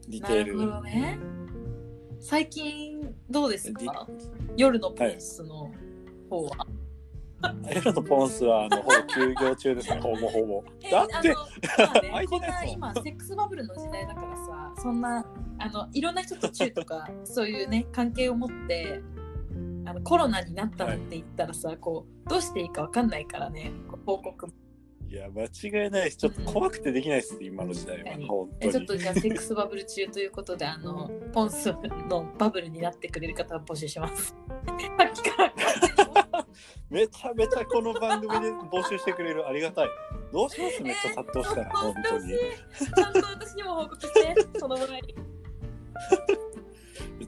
[0.06, 1.18] 似てるなるほどね。
[2.20, 4.06] 最近どうですか？
[4.56, 5.70] 夜のポンスの
[6.28, 6.66] 方は。
[6.66, 6.77] エ
[7.84, 10.00] ロのポンスはあのほぼ休業中ですね。
[10.02, 10.64] ほぼほぼ。
[10.82, 11.34] えだって ね。
[12.28, 15.24] こんな今セックスバブルの時代だからさそんな
[15.58, 19.00] あのいろんな人とチューとかそういうね関係を持って
[19.84, 23.72] あのコロナになったって言ったらさ、こうどうしていいかわかんないからね
[24.04, 24.52] 報告も。
[25.10, 26.04] いや間違いない。
[26.04, 28.10] ですちょっと怖くてできないです今の時代は。
[28.10, 28.70] 何本当に。
[28.70, 31.72] えちょっとじゃあセックスバブル中ということであのポンス
[32.10, 34.36] のバブルになってくれる方を募集します。
[34.66, 35.10] さっきから
[36.90, 39.88] めちゃめちゃこの番組で募集してくれるありがたい。
[40.32, 40.82] どうします？
[40.82, 42.28] めっちゃ殺到したら本当に。
[42.28, 45.02] ちゃんと私にも報告してそのぐらい。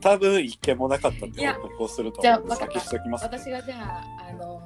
[0.00, 3.24] 多分一件もなかったっていや報告をするとじゃあ先しときます。
[3.24, 4.62] 私がじゃあ、あの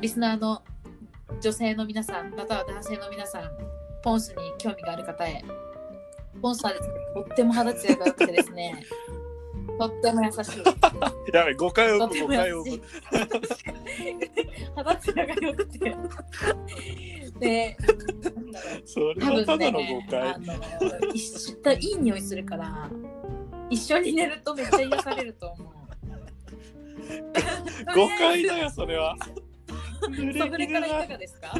[0.00, 0.62] リスナーの
[1.40, 3.50] 女性の皆さん、または男性の皆さん、
[4.02, 5.44] ポンスに興味がある方へ、
[6.40, 6.88] ポンスはです。
[6.88, 8.82] ね、とっても肌ツヤが良くてですね、
[9.78, 10.62] とっても優しい。
[11.34, 12.64] やべ、誤解を誤解を。
[14.76, 15.96] 肌ツヤが良くて。
[17.38, 17.76] で、
[18.84, 20.20] それはただのね誤、解。
[20.20, 20.54] あの
[21.14, 22.90] 一緒いい匂いするから、
[23.70, 25.72] 一緒に寝るとめっちゃ癒されると思う。
[27.94, 29.16] 誤解だよ、それは。
[30.02, 31.54] それからいかがですか？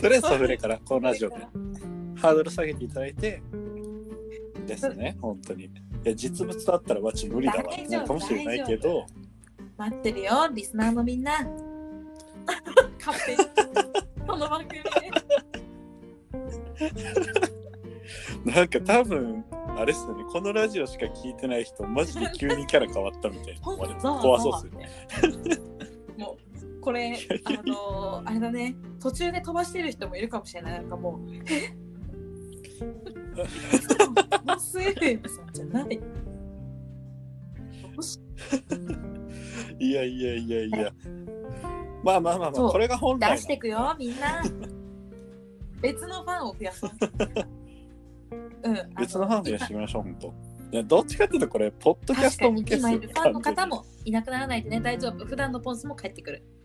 [0.00, 1.36] とりあえずそれから、このラジオで
[2.22, 3.42] ハードル下げていただいて、
[4.64, 5.64] ですね、本当に。
[5.64, 5.70] い
[6.04, 9.04] や、実物だったら、わち無理だわってなるかもしれないけど、
[9.76, 11.40] 待ってるよ、リスナーのみんな。
[13.04, 13.38] 勝手に
[14.24, 14.90] この番組で。
[18.44, 19.44] なんか多分、
[19.76, 23.60] あれっすよね、このラジオしか聞いてない人、マジで急にキャラ変わったみたいな。
[23.60, 24.88] 怖そうっすよね。
[26.18, 31.72] もうこれあのーあれだね途中で飛ばしてる人もいるかもしれないなんかもうえ？
[34.44, 36.00] マス FM さんじゃない。
[39.78, 39.92] い。
[39.92, 40.92] やいやいやいや。
[42.02, 43.36] まあまあまあまあ、これが本来の。
[43.36, 44.42] 出してくよみんな。
[45.80, 46.90] 別のファンを増やそう。
[48.64, 50.34] うんあ別のファンでやしてみましょう、本当。
[50.72, 55.26] いや、どっちかっていうと、これ、ポッドキャスト向けっすよ今いるファンの方もいなくならないでね大丈夫。
[55.26, 56.42] 普段のポンスも帰ってくる。
[56.42, 56.61] あ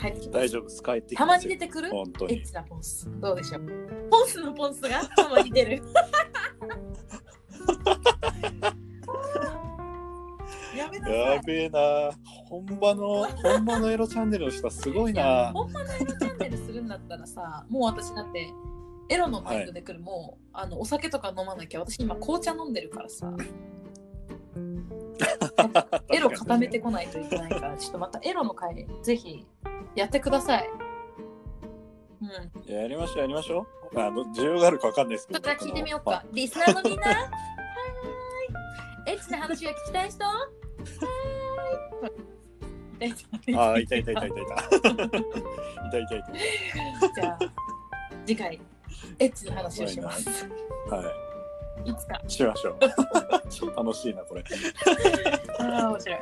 [0.00, 0.38] 帰ってきます。
[0.38, 1.36] 大丈夫です、帰ってきたま。
[1.36, 1.90] に出てくる？
[1.90, 2.34] 本当に。
[2.34, 3.08] エッチなポンス。
[3.20, 3.62] どうでしょう？
[4.10, 5.82] ポンスのポンスがたまに出る。
[10.76, 11.18] やめなさい。
[11.36, 12.10] やべえな。
[12.48, 15.52] 本場の、本場のエロチャンネルの人はすごいいやな。
[15.52, 18.50] 本場のエロチャンネルするんだったらさもう私だって
[19.08, 23.32] エロのマインドで来る、もうあのお酒とか飲まなきゃ私今紅茶飲んでるからさ
[26.12, 29.46] エロ固めてこないといけないからちょっとまたエロの会ぜひ
[29.94, 30.70] やってください
[32.22, 32.24] う
[32.70, 33.98] んやりましょう、やりましょう。
[33.98, 35.40] あの、需要があるかわかんないですけど。
[35.40, 36.22] ちょっと聞いてみようか。
[36.32, 37.08] リスナーのみんな。
[37.08, 39.12] はーい。
[39.14, 40.24] エッチな話が聞きたい人？
[43.56, 44.54] ああ、いたいたいたいたいた。
[45.88, 46.24] いたいたい
[47.14, 47.38] じゃあ
[48.26, 48.60] 次回
[49.18, 50.46] エッチの話をします。
[50.88, 50.96] た。
[50.96, 51.29] はい
[51.94, 52.20] つか。
[52.26, 52.30] い。
[52.30, 52.78] しましょう。
[53.48, 54.44] 超楽しいな、これ。
[55.58, 56.18] ああ面白い。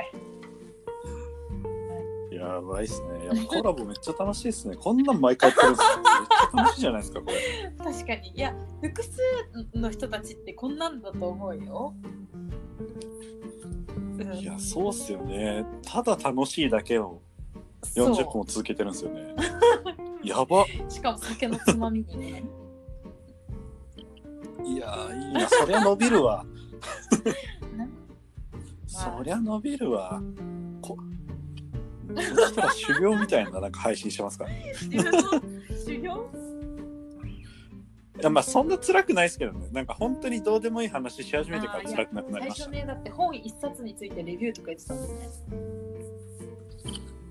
[2.36, 3.26] やばいっすね。
[3.26, 4.76] やっぱコラボめっちゃ楽しいっすね。
[4.76, 5.98] こんなん毎回やってるんですよ。
[5.98, 7.92] めっちゃ楽しいじゃないですか、これ。
[7.92, 9.10] 確かにいや複数
[9.74, 11.94] の人たちってこんなんだと思うよ。
[12.02, 12.18] うん
[14.34, 15.64] いや、そうっすよね。
[15.84, 17.20] ただ楽しいだけを
[17.82, 19.34] そう40分も続けてるんですよね。
[20.24, 20.66] やば。
[20.88, 22.44] しかも酒のつまみにね。
[24.74, 25.48] いやー、いいな。
[25.48, 26.44] そりゃ伸びるわ。
[27.76, 27.88] な
[28.86, 30.20] そりゃ伸びるわ。
[30.82, 30.96] こ
[32.14, 34.50] そしたら修行みたいななんか配信してますから。
[34.50, 35.20] い自分の
[35.86, 36.30] 修行？
[38.22, 39.68] や、まあそんな辛くないですけどね。
[39.72, 42.64] なんか本当にどうでもいい話し始めてから辛くなくなり最ました。
[42.64, 45.08] い初ねだって本一冊についてレビューとか言ってたもんね。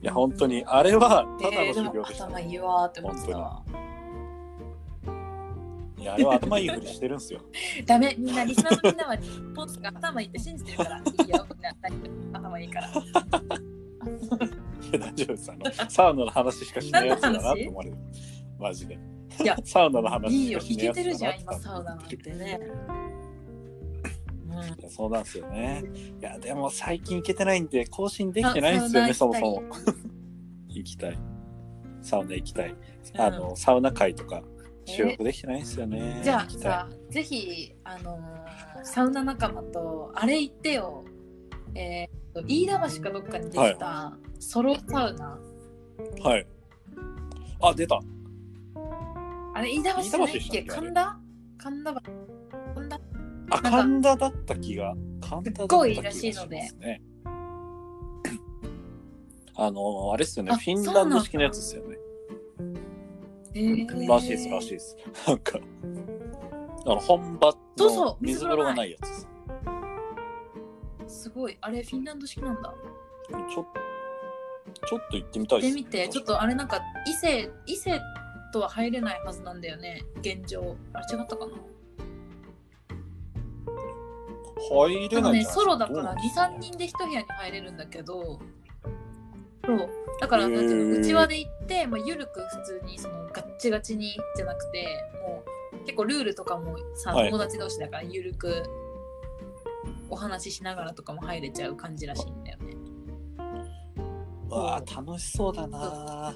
[0.08, 0.64] や、本当に。
[0.66, 2.26] あれはただの修行でした。
[2.26, 3.64] 頭いいわーって思ってた
[6.08, 6.16] わ。
[6.16, 7.42] いや、あれは頭いいふりしてるんですよ。
[7.86, 9.18] ダメみんなリスナーのみんなは
[9.56, 11.76] ポーズが頭いいって信じてるからいいよみんな
[12.34, 12.90] 頭いいから。
[15.00, 15.52] 大丈夫です。
[15.52, 17.98] あの、サウナの話しかしないやつだなと思われる。
[18.60, 18.98] マジで。
[19.44, 22.60] いやサウナの話いいよいしかしないやつだなけてるじゃん今サウナなんてね。
[24.80, 25.84] いやそうなんですよね。
[26.20, 29.64] いや、でも最近行けてないんで、更新できてないんですよね、そもそも。
[30.68, 31.18] 行きたい。
[32.02, 32.76] サウナ行きたい。
[33.18, 34.44] あの、サウナ会とか
[34.88, 36.22] 収録できてないんですよね。
[36.24, 41.04] じゃあさぜひあのーサウナ仲間とあれ行ってよ。
[41.76, 45.40] えー、と飯田橋かどっかにできたソロサウナ。
[46.24, 46.48] はい。
[47.60, 48.00] あ、出た。
[49.54, 50.64] あれ飯田橋じゃないっけ？
[50.64, 51.20] 神田？
[51.58, 52.02] 神田橋？
[52.76, 53.00] 神田？
[53.50, 54.96] あ、か神田だった気が。
[55.22, 57.02] 神田だった気がすっごいらしいのでますね。
[59.56, 60.52] あの、あれっすよね。
[60.54, 61.98] あフィンランド式のやつですよね。
[63.58, 64.96] えーらしいです、らしいです。
[65.28, 65.60] なんか、
[66.86, 69.28] あの、本場の水風呂がないやつです。
[71.08, 72.74] すごいあれフィンランド式なんだ。
[73.30, 73.66] ちょ
[74.86, 75.76] ちょっと行ってみたいです。
[75.76, 78.00] で見てちょっとあれなんか異性異性
[78.54, 80.76] とは入れないはずなんだよね現状。
[80.94, 81.54] あれ違ったかな
[84.70, 88.40] 入れないんじゃないですソロだからどうなんです23人で一部屋に入れるんだけど
[89.68, 89.90] そう
[90.22, 94.88] だからなんていうのうちわで行って、まあ、ゆるく普通にそのガッチガチにじゃなくて
[95.22, 95.44] も
[95.74, 98.64] う結構ルールとかもさ、はい友達同士だからゆるく
[100.10, 102.76] お話ししながらとかも入れちゃう感じらしいんだよね。
[104.50, 106.34] わあ楽しそうだな。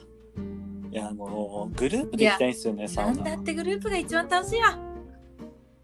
[0.91, 3.13] いやあのグループで行きたいんですよねサウナ。
[3.13, 4.77] なんだってグループが一番楽しいわ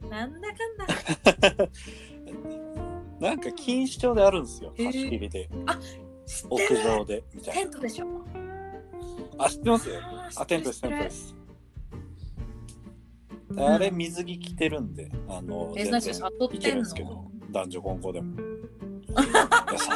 [0.10, 1.70] なんだかんだ
[3.30, 4.74] なんか錦糸町であるんですよ。
[4.78, 6.07] 貸し切りで知って
[6.49, 7.61] 屋る上でみたいな。
[7.61, 8.05] テントでしょ
[9.39, 9.88] あ知ってます？
[9.89, 9.95] よ。
[10.36, 11.36] あテントですテントです。
[13.57, 16.13] あれ水着着てるんであのえ、全然なし誘
[16.57, 18.36] ってんるんですけどの男女混合でも。
[18.38, 18.41] い
[19.15, 19.23] や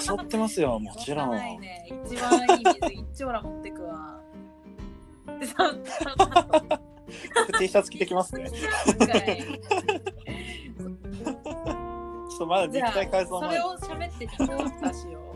[0.02, 1.32] 誘ってますよもちろん。
[1.60, 1.86] ね。
[2.06, 4.22] 一番いい水 一丁ら持ってくわ。
[7.60, 8.50] T シャツ着てきますね。
[8.50, 8.56] ちょ
[12.36, 15.31] っとまだじゃあ、肉体改造前それを喋ってみようかしよ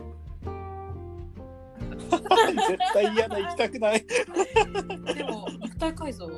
[2.10, 3.98] 絶対嫌だ行きたくない。
[3.98, 5.14] う。
[5.14, 6.30] でも、肉体改造？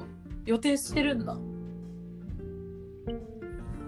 [0.45, 1.37] 予定してるんだ。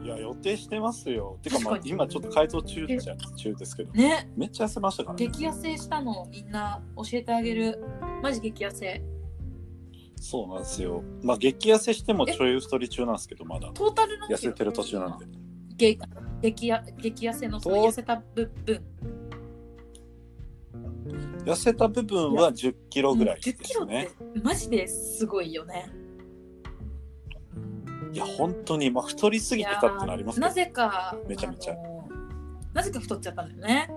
[0.03, 1.39] いや予定してますよ。
[1.43, 5.27] てかまあ今ちょっと改造中っちゃ中ですけど、ね、めっちゃ痩せましたからね。
[5.27, 7.83] 激痩せしたのみんな教えてあげる。
[8.23, 9.03] マジ激痩せ。
[10.19, 11.05] そうなんですよ。
[11.23, 15.27] まあ激痩せしてもちょい太り中なんですけどまだトータル痩せてる途中なんで。
[15.77, 15.99] 激
[16.43, 18.83] 激や激痩せのその痩せた部分。
[21.45, 24.41] 痩せた部分は10キロぐらいで10キロってすね。
[24.43, 25.91] マジですごいよね。
[28.13, 31.77] いや本当にまあ太りすぎてたってなりますなぜかめちゃめちゃ
[32.75, 33.89] なぜか太っちゃったんだよね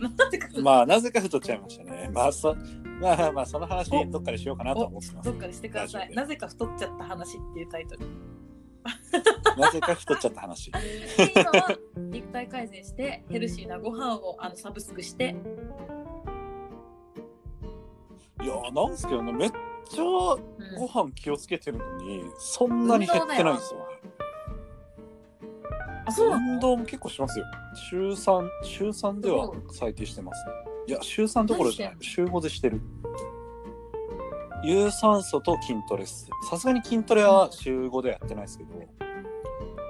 [0.18, 2.10] なぜかまあなぜか太っちゃいましたね。
[2.12, 2.56] まあそ
[3.00, 5.38] まあまあその話どっかでしようかなとは思ってますどっ。
[5.38, 8.06] かでしてくださいなぜか太っちゃった話っていうタイトル
[9.58, 10.70] なぜか太っちゃった話。
[10.72, 10.78] で
[11.34, 15.34] 今は肉体改善してヘルシーなご飯をあのサブスクして
[18.42, 23.86] いやなんすけどねめっちゃうんご飯気をつけてるのにそんなに減ってないんですよね。
[26.06, 26.52] あそうなの？
[26.54, 27.46] 運動も結構しますよ。
[27.90, 30.52] 週3、週3では最低してますね。
[30.86, 32.04] いや、週3どころじゃない何。
[32.04, 32.82] 週5でしてる。
[34.64, 36.28] 有酸素と筋トレっす。
[36.48, 38.70] さすがに筋トレは週5でやってないですけど、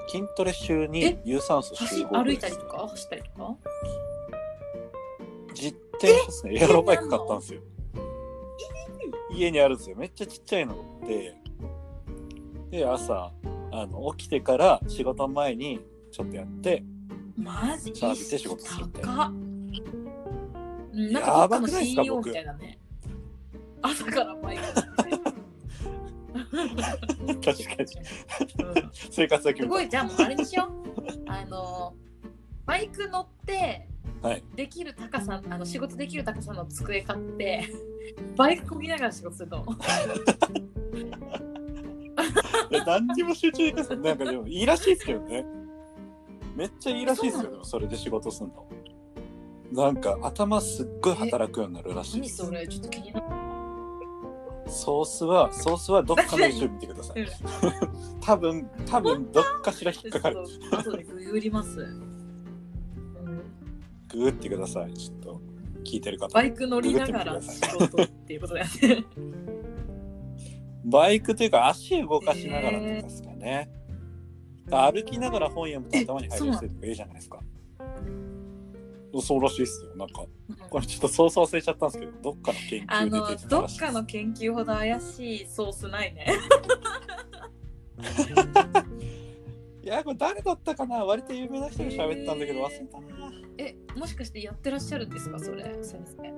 [0.09, 1.23] 筋トレ週にえ？
[1.25, 2.89] 有酸素週走5歩いたりとか？
[2.89, 3.57] 走ったりとか？
[5.55, 6.59] 実店ですね。
[6.61, 7.61] エアロバイク買ったんですよ。
[9.31, 9.97] 家にあるんですよ。
[9.97, 11.35] めっちゃちっちゃいので
[12.71, 13.33] で朝
[13.73, 15.81] あの起きてから仕事前に
[16.13, 16.85] ちょっとやって
[17.37, 17.95] マジ？
[17.95, 19.31] シャワー浴びて仕事するみたい高っ。
[19.31, 22.79] うんなんかやばくないですか CEO 僕みたいだね
[23.87, 24.75] 朝からバイ確
[27.43, 27.87] かに。
[28.59, 30.71] うん生活だけすごいじゃあもうあれにしよう。
[31.27, 31.95] あの
[32.65, 33.89] バイク乗って
[34.23, 34.43] はい。
[34.57, 37.69] できる高さあの仕事できる高さの机買って
[38.37, 39.67] バイクこぎながら仕事するの
[42.71, 45.45] いや何にも集中できないなんかでもいいらしいですけどね。
[46.57, 48.67] めっちゃいいらしいですよでもそれで仕事すんの。
[49.73, 52.43] なんか頭すっごい働くようになるらしいです。
[52.43, 52.67] 何それ？
[52.69, 53.27] ちょっと気になる
[54.67, 57.27] ソースはソースはどっかの見てください。
[58.21, 60.47] 多分多分どっかしら引っかかる。
[60.47, 62.15] そう後でググります、うん
[64.15, 65.41] ググってくださいちょっと
[65.85, 69.05] 聞いてる方バイク乗りながら仕事っていうことだよね
[70.85, 73.69] バイクというか足動かしながらとかですかね、
[74.71, 77.41] 歩きながら本読むと頭に入る人とかいいじゃないですか
[79.21, 79.95] そうらしいですよ。
[79.97, 80.25] なんか
[80.71, 83.93] これちょっとソース忘れちゃったんですけどどっかの研究で出てたどっらしいです。
[83.93, 86.27] かの研究ほど怪しいソースないね。
[89.83, 91.05] いやこれ誰だったかな？
[91.05, 93.07] 割と有名な人が喋ったんだけど忘れたな。
[93.59, 95.39] えもしかしてやってらっしゃるんですか？
[95.39, 96.33] それ先生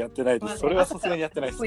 [0.00, 0.58] やってないです。
[0.58, 1.62] それはさすがにやってないです。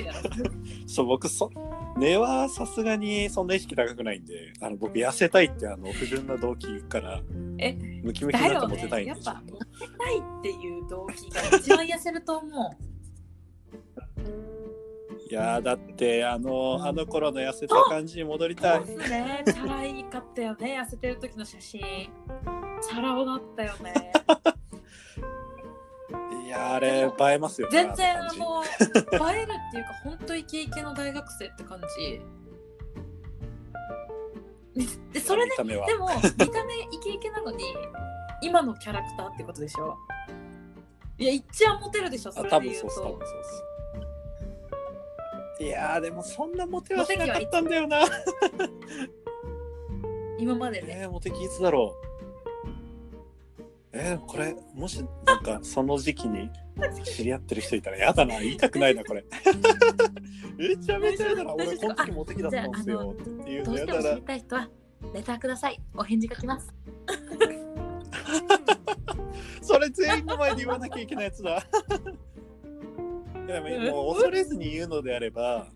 [0.95, 1.51] そう僕そ
[1.97, 7.21] 根はさすがにそんな意識高くないんであの僕痩せたいってあの不純な動機から
[7.57, 7.73] え
[8.03, 9.15] ムキムキになってたいんでね。
[9.15, 9.67] やっぱちょモテ
[9.97, 12.87] たいっていう動機が一番痩せると思う。
[15.29, 18.85] いやーだってあのあの頃の痩せた感じに戻りたい。
[18.85, 19.43] そうですね。
[19.45, 20.79] チャラいかったよね。
[20.79, 21.81] 痩せてる時の写真。
[22.81, 24.11] チャラ男だったよね
[26.47, 28.67] いやーあれ映えますよね全然ああの映
[29.41, 32.21] えるっていうか本当イケイケの大学生って感じ。
[35.11, 35.85] でそれで見た目は。
[35.87, 36.45] でも見た目イ
[37.03, 37.65] ケイケなのに
[38.41, 39.97] 今のキャラクターってことでしょ？
[41.17, 43.43] いや一番モテるでしょそあれで言う多分そうっす多分とそうっ
[45.57, 45.63] す。
[45.63, 47.99] いやーでもそんなモテはしなかったんだよな。
[50.39, 50.99] 今までね。
[51.01, 52.05] えー、モテ期いつだろう
[53.99, 56.51] えー、これもしなんかその時期に
[57.03, 58.39] 知り合ってる人いたらやだな。
[58.39, 59.25] 言いたくないなこれ。
[60.55, 61.53] めちゃめちゃやだな。
[61.55, 64.15] 俺この時モテ期だったんですよっていうどうしても知のやだな。
[64.15, 64.69] りたい人は
[65.15, 65.81] レターください。
[65.95, 66.73] お返事が来ます。
[69.61, 71.63] それ全員の前で言わなきゃいけないやつだ。
[73.47, 75.67] でももう恐れずに言うのであれば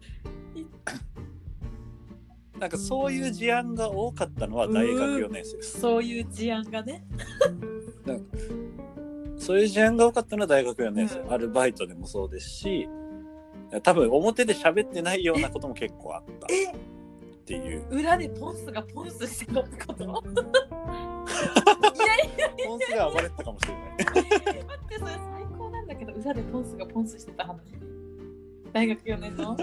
[2.60, 5.80] なんかそういう事案が多かったのは大学4年生です。
[5.80, 7.04] そういう事案がね
[9.38, 11.34] そういう事案が多かったのは大学4年生、うん。
[11.34, 12.88] アルバイトでもそうですし
[13.84, 16.46] 多分表で喋ってないようなことも結構あった。
[16.46, 16.74] っえ
[17.46, 17.86] ていう。
[17.90, 20.06] 裏でポンスがポンスしてたってこと
[22.68, 23.84] 本数が暴れてたかもしれない。
[23.88, 24.34] 待っ
[24.90, 25.22] てそれ最
[25.58, 27.60] 高なんだけど裏でポンスがポンスしてた話。
[28.74, 29.56] 大学4年の？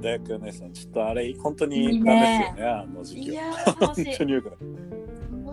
[0.00, 0.70] 大学4年生の。
[0.70, 3.42] ちょっとあれ本当いにいダメですねよねあの時い期は
[3.80, 4.58] 本当によくない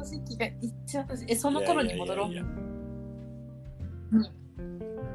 [0.06, 2.42] 時期が一番えその頃に戻ろういや。
[2.42, 4.32] いやいやいや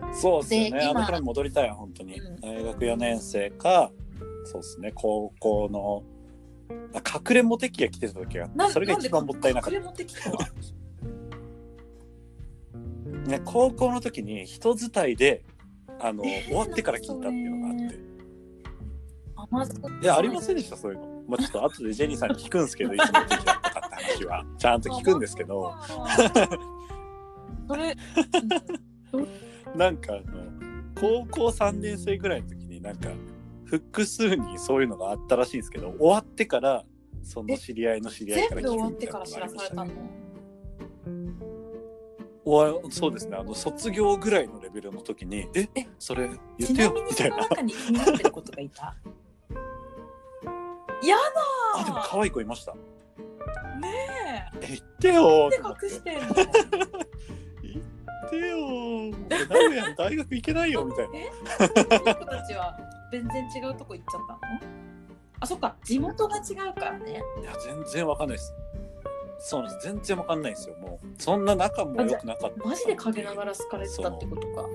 [0.04, 0.08] う。
[0.08, 0.14] ん。
[0.14, 0.80] そうですよね。
[0.80, 2.40] あの頃に戻りたいわ本当に、うん。
[2.40, 3.90] 大学4年生か
[4.44, 4.92] そうですね。
[4.94, 6.02] 高校の
[6.94, 9.80] あ隠れモテ期が来てた時があそれが一番もったいなかった。
[13.26, 15.44] ね、高校の時に人伝いで
[16.00, 18.10] あの、えー終わってから聞いたっていうのがあって。
[19.36, 25.74] あまずいやありませんでしたそういうの、まあ、ちょっと後でジェニーさんに聞くんですけどいつモテ期だったか話はちゃんと聞くんですけど。
[27.68, 27.94] それ、
[29.76, 30.22] なんかあの
[31.00, 33.10] 高校3年生ぐらいの時になんか
[33.64, 36.84] 複数にそういうのがあったらしいんですけど終わってから
[37.22, 39.92] その知り合いの知り合いから全部終わっ聞くみたいなてから知らされたの？
[42.42, 43.36] 終わそうですね。
[43.36, 47.36] あの卒業ぐらいのレベルの時に「ええそれ言ちってよ」なみたいな。
[47.36, 47.40] い
[48.70, 48.96] た？
[51.06, 51.16] や
[51.76, 52.72] あでも可愛い子いました。
[52.72, 52.78] だ
[53.80, 54.66] ねえ。
[54.66, 56.34] 言ってよえと思って隠してんの？
[56.34, 61.18] 言ってよもうダメやん大学行けないよみたいな。
[61.18, 61.30] え？
[61.58, 62.78] その子たちは
[63.10, 64.40] 全然違うとこ行っちゃったの？
[65.40, 65.76] あそっか。
[65.84, 67.22] 地元が違うからね。
[67.40, 68.54] いや全然わかんないです。
[69.40, 69.86] そうなんです。
[69.86, 70.76] 全然わかんないんですよ。
[70.76, 72.64] もうそんな仲も良くなかった。
[72.68, 74.66] マジで陰ながら好かれてたってことか。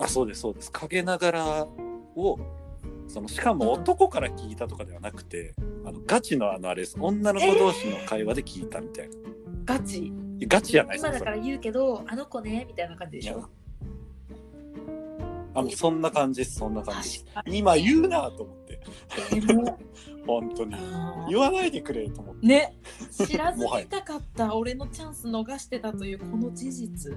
[0.00, 0.72] あそうですそうです。
[0.72, 1.66] 陰ながらを
[2.16, 2.38] 好
[3.10, 5.54] そのしかも男から聞いたとかではなくて、
[5.84, 6.96] あのガチのあのあれです。
[7.00, 9.16] 女の子同士の会話で聞いたみたいな、
[9.64, 10.12] ガチ？
[10.46, 13.48] ガチじゃないです今だから言うけどあの子ねみたいな感じでしょ？
[15.52, 16.56] あもうそんな感じです。
[16.56, 17.58] そんな感じ確かに。
[17.58, 18.80] 今言うなと思って。
[20.26, 20.74] 本当に。
[20.76, 21.28] あー。
[21.30, 22.46] 言わないでくれと思って。
[22.46, 22.78] ね。
[23.10, 24.54] 知らずにいたかった。
[24.54, 27.12] 俺のチャンス逃してたというこの事実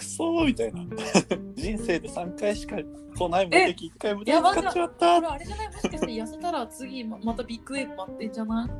[0.00, 0.80] クソーみたいな。
[1.54, 5.32] 人生で3回しか来ない無敵1回無敵やば使っちまった。
[5.32, 5.68] あれじゃない？
[5.68, 8.70] もしかして痩せたら次ままたビッグウェーブ待ってんじゃない？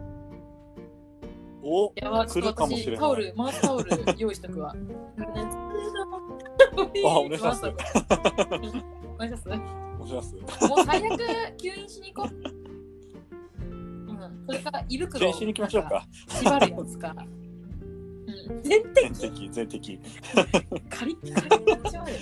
[1.63, 3.01] おやば来るかもしれない。
[3.01, 4.75] 私タオル、マウスタオル用意しとくわ。
[7.05, 7.67] あお願いします。
[7.67, 8.75] お願いし
[9.33, 9.49] ます。
[9.49, 9.57] お
[10.07, 10.35] 願いします。
[10.69, 11.21] もう最悪、
[11.59, 12.35] 吸引しに行こう。
[13.61, 13.73] う
[14.13, 17.15] ん、それから胃袋検視に行きましょうか縛るやつか。
[18.51, 20.01] うん、全全敵全敵
[20.91, 22.17] カリッカリッなっちゃうよ。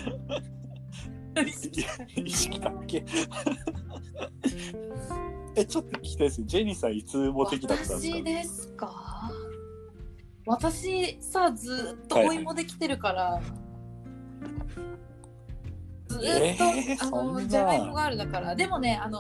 [2.16, 3.04] 意識だっけ。
[5.56, 6.42] えちょっと聞きたいです。
[6.44, 8.06] ジェニーさんいつモテ期だったんですか？
[8.06, 9.32] 私ですか？
[10.46, 13.40] 私さずっと追いもできてるから、
[16.08, 18.56] ずっと、えーあのじゃがいもガールだから。
[18.56, 19.18] でもねあの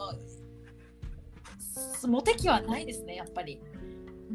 [1.70, 3.60] すモテ期はないですねやっぱり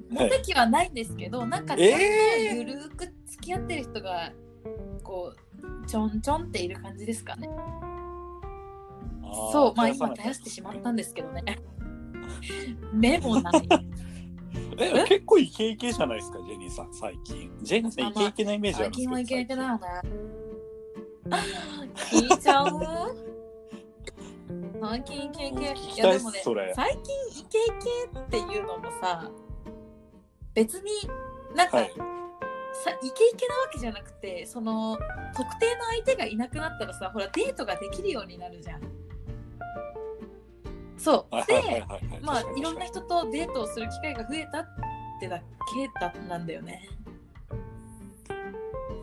[0.09, 4.31] モテ期はないんですけど、なんかちょっとえーゆるーく付き合ってる人が
[5.03, 7.49] こうちょんちょんっている感じですかね。
[9.51, 11.43] そうまあ今絶やしてしまったんですけどね。
[12.93, 13.53] 目もない。
[14.77, 17.51] え結構イケイケじゃないですかジェニーさん最近。
[17.61, 19.87] ジェニーさんイケイケなイメージあるんですけど最近はいけいけだよね
[21.95, 22.67] 聞いちゃう。
[24.81, 25.63] 最近イケイケ。
[25.65, 27.61] いっすもね最近イケイ
[28.11, 29.31] ケっていうのもさ
[30.53, 30.91] 別に
[31.55, 31.93] なんか、はい。
[32.83, 34.97] さイケイケなわけじゃなくてその
[35.35, 38.81] 特定の相手がいなくなったらさほらデートができるようになるじゃん。
[40.97, 41.35] そう。
[41.35, 41.85] はいで、
[42.21, 44.65] まあいろんな人とデートをする機会が増えたっ
[45.19, 45.43] てだけ
[45.99, 46.89] だなんだよね。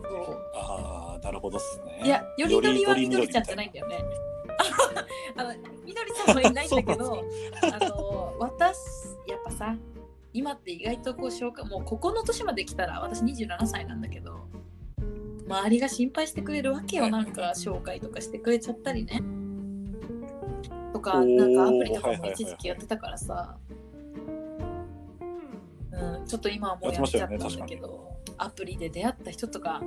[0.03, 0.36] そう。
[0.57, 2.01] ああなるほどっすね。
[2.05, 3.98] いや、よりどりはみよどりちゃんじゃないんだよね。
[5.36, 7.22] あの、みどりちゃんはいないんだけど、
[7.72, 8.76] あの、私、
[9.26, 9.76] やっぱさ、
[10.33, 14.47] 今って意外とこう紹介、もうここの年まで来たら、私27歳なんだけど、
[15.49, 19.20] 周りが心配してくれるわけよ、なんか紹介とかしてくれちゃったりね。
[20.93, 23.57] とか、なんかアプリとかも一時期やってたからさ、
[25.93, 29.83] うん、ちょっと今はもうやっちゃったんだけど、アプリで出会った人とか、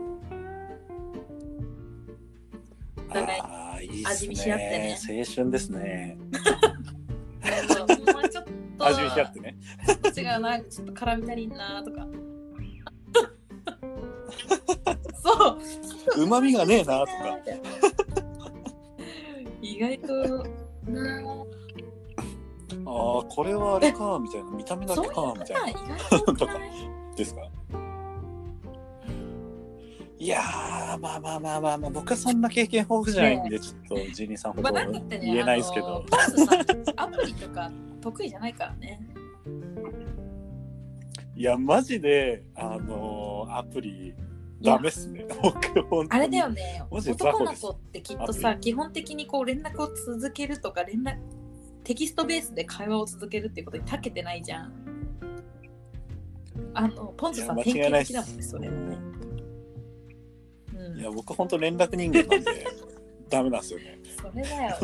[2.98, 4.98] お互い味見し合ってね。
[5.00, 6.18] 青春ですね
[8.86, 9.56] 味見し合ってね。
[10.18, 12.08] 違うなちょっと絡み足りんなとか。
[15.24, 15.58] そ
[16.18, 16.24] う。
[16.24, 17.12] うまみがねえなとか。
[19.62, 20.14] 意外と
[20.88, 21.22] な
[22.86, 25.98] ああこれはあれかみたいな見た目だけかみたい意な。
[26.10, 26.70] 外と多くない
[27.16, 27.42] ですか？
[30.20, 35.88] いやーまあまあまあまあまあ僕はそんな経験豊富じゃないんでちょっとジェニーさんほまあど言えないですけど。
[35.88, 36.60] あのポンスさん
[36.98, 37.72] アプリとか
[38.04, 39.00] 得意じゃないからね。
[41.36, 44.14] いやマジであのーアプリ
[44.62, 45.26] ダメっすね。
[46.10, 46.84] あれだよね。
[46.90, 51.18] 男の子ってきっとさ基本的にこう連絡を続けるとか連絡
[51.84, 54.74] テキストベースで会話を続けるっていうことに長けてないじゃん。
[56.76, 58.98] あのポンズさん典型的だもんねそれね。
[60.76, 61.00] うん。
[61.00, 62.68] いや僕本当連絡人間なんで
[63.30, 64.00] ダメなんですよね。
[64.22, 64.78] それだよ。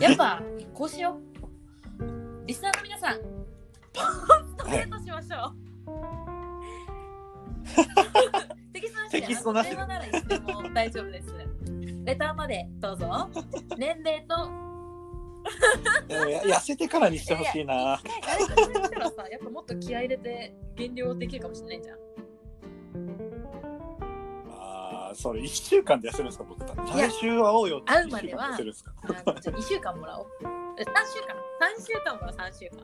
[0.00, 0.42] やっぱ、
[0.74, 1.37] こうしよう。
[2.48, 3.20] リスナーの皆さん、
[3.92, 5.56] ポンとデートしましょう。
[8.72, 11.28] テキストなしでテキストなしらいつでも大丈夫です。
[12.06, 13.28] レターまでどうぞ。
[13.76, 14.34] 年齢と、
[16.08, 21.98] 痩せてからにしてほしいな一回誰かに来たらさ、やっぱもっと気合い入れて減量できるかもしれないじゃん。
[24.52, 30.67] あーそれ1週間で痩せるんですか僕いや来週会おうよって会うまでは1週間で痩せるんですかあのじゃあ2週間もらおう。
[30.84, 31.34] 3週間。
[31.58, 32.78] 3週間もらおう、3週間。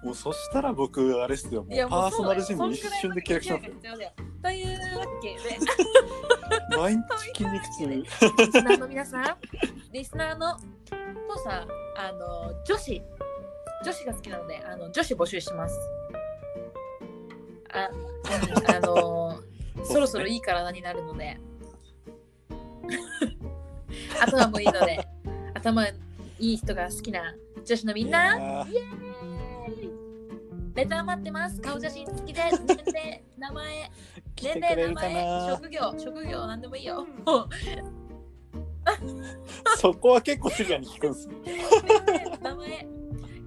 [0.05, 1.63] もうそしたら僕あれっすよ。
[1.63, 3.65] もうパーソナルジム一瞬で契約します。
[3.65, 4.11] よそんくらいの勢いが必要だよ。
[4.43, 5.39] というわけで、
[6.77, 7.01] 毎日
[7.35, 7.87] 筋肉痛。
[7.87, 8.05] リ
[8.51, 9.37] スナーの皆さん、
[9.91, 10.59] リスナーの、も
[11.35, 11.65] うさ、
[11.97, 13.01] あの、女子、
[13.83, 15.75] 女子が好きなので、あの女子募集します。
[17.73, 19.41] あ、うん、あの、
[19.83, 21.39] そろそろいい体になるので、
[24.21, 25.07] 頭もいいので、
[25.53, 25.93] 頭い
[26.39, 27.33] い人が好きな
[27.65, 29.89] 女子のみんな、イエーイ。
[30.75, 31.61] レター待ってます。
[31.61, 33.91] 顔写真付きで、年齢、名前、
[34.35, 37.07] 年齢、名前、な職業、職業、なんでもいいよ。
[39.77, 41.27] そこは結構シビアに聞くんです。
[41.27, 41.35] ね。
[42.41, 42.87] 名前。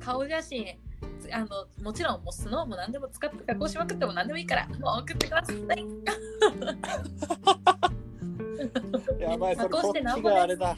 [0.01, 0.79] 顔写真。
[1.19, 1.49] つあの
[1.83, 5.87] もちろんもうスノーも何でも使って加工しまくっても何でもいいからもう送ってください
[9.19, 10.77] やばい、それこしてなんちがあれだ。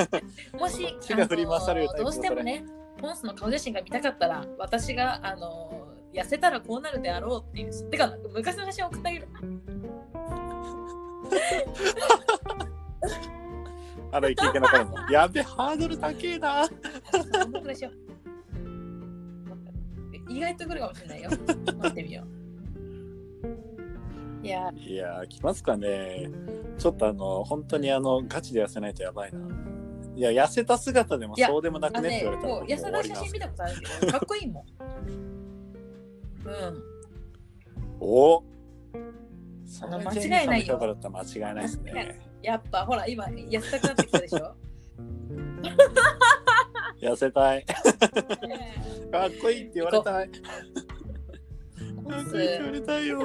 [0.58, 2.64] もしどうしてもね
[3.00, 9.28] ポンスの顔写真が見たかったら私があの痩せたらこうなるであろうっていうてか昔の写真送ってあげる
[14.12, 14.96] あら、イケイケな彼も。
[15.10, 16.68] やべ、ハードル高えな。
[17.32, 17.90] 本当でしょ
[20.28, 23.73] 意外と来るかもしれないよ待ってみよう
[24.44, 26.28] いやいやー、来ますかね。
[26.78, 29.38] ちょっとあの、本当にあの、ガチで痩せないとやばいな。
[30.16, 34.66] いや、痩せた姿でもそうでもなくねって言われたらもう痩せた写真見たことあるけどかっこいいもん
[36.46, 36.82] うん
[38.00, 38.44] お
[39.66, 42.20] それ間違いないだったら間違いないですね。
[42.42, 44.54] やっぱほら今痩せたくなってきたでしょ？
[47.00, 47.64] 痩せたい。
[49.10, 50.28] かっこいいって言われたい。
[50.30, 50.38] か
[52.20, 53.18] っこいいって言われたいよ。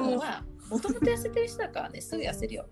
[0.70, 2.66] でもともと痩せてる人だからねすぐ痩せるよ、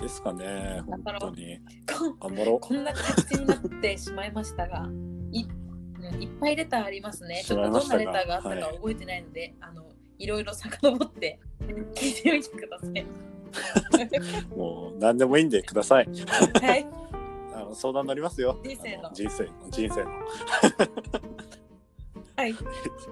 [0.00, 1.58] ですかね、本当に。
[2.18, 4.88] こ頑張ろこんな感じになってしまいましたが
[5.32, 9.84] いうんいっぱいレターありますねちょっとどんなレターがあったかはい覚えてないので、あの
[10.18, 11.38] いろいろ遡って
[11.94, 12.90] 聞いてみてください
[14.50, 14.56] う。
[14.56, 16.06] もう何でもいいんでください。
[16.06, 16.86] はい
[17.52, 18.58] あの相談乗りますよ。
[18.64, 20.10] 人生のあ人生の人生の。
[22.40, 22.54] はい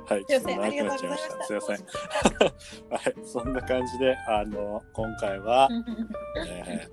[0.07, 1.45] はい、ちょっと長くなっちゃいました。
[1.45, 1.77] すいません。
[1.77, 5.69] はい、そんな感じで、あの、今回は、
[6.47, 6.89] え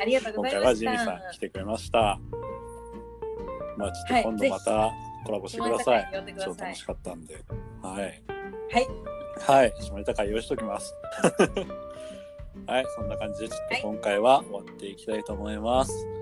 [0.00, 2.18] ありがとうー今回ございましはジミーさんた来てくれました。
[3.76, 4.90] まあ、ちょっとはい今度また
[5.24, 6.08] コラボしてください。
[6.12, 7.44] 呼んでください超楽しかったんで。
[7.80, 8.02] はい。
[8.72, 8.88] はい
[9.46, 10.94] はい、下ネタ会用意しときます。
[12.66, 16.21] はい、そんな感じで、ちょっと今回は終わっていきたいと思います。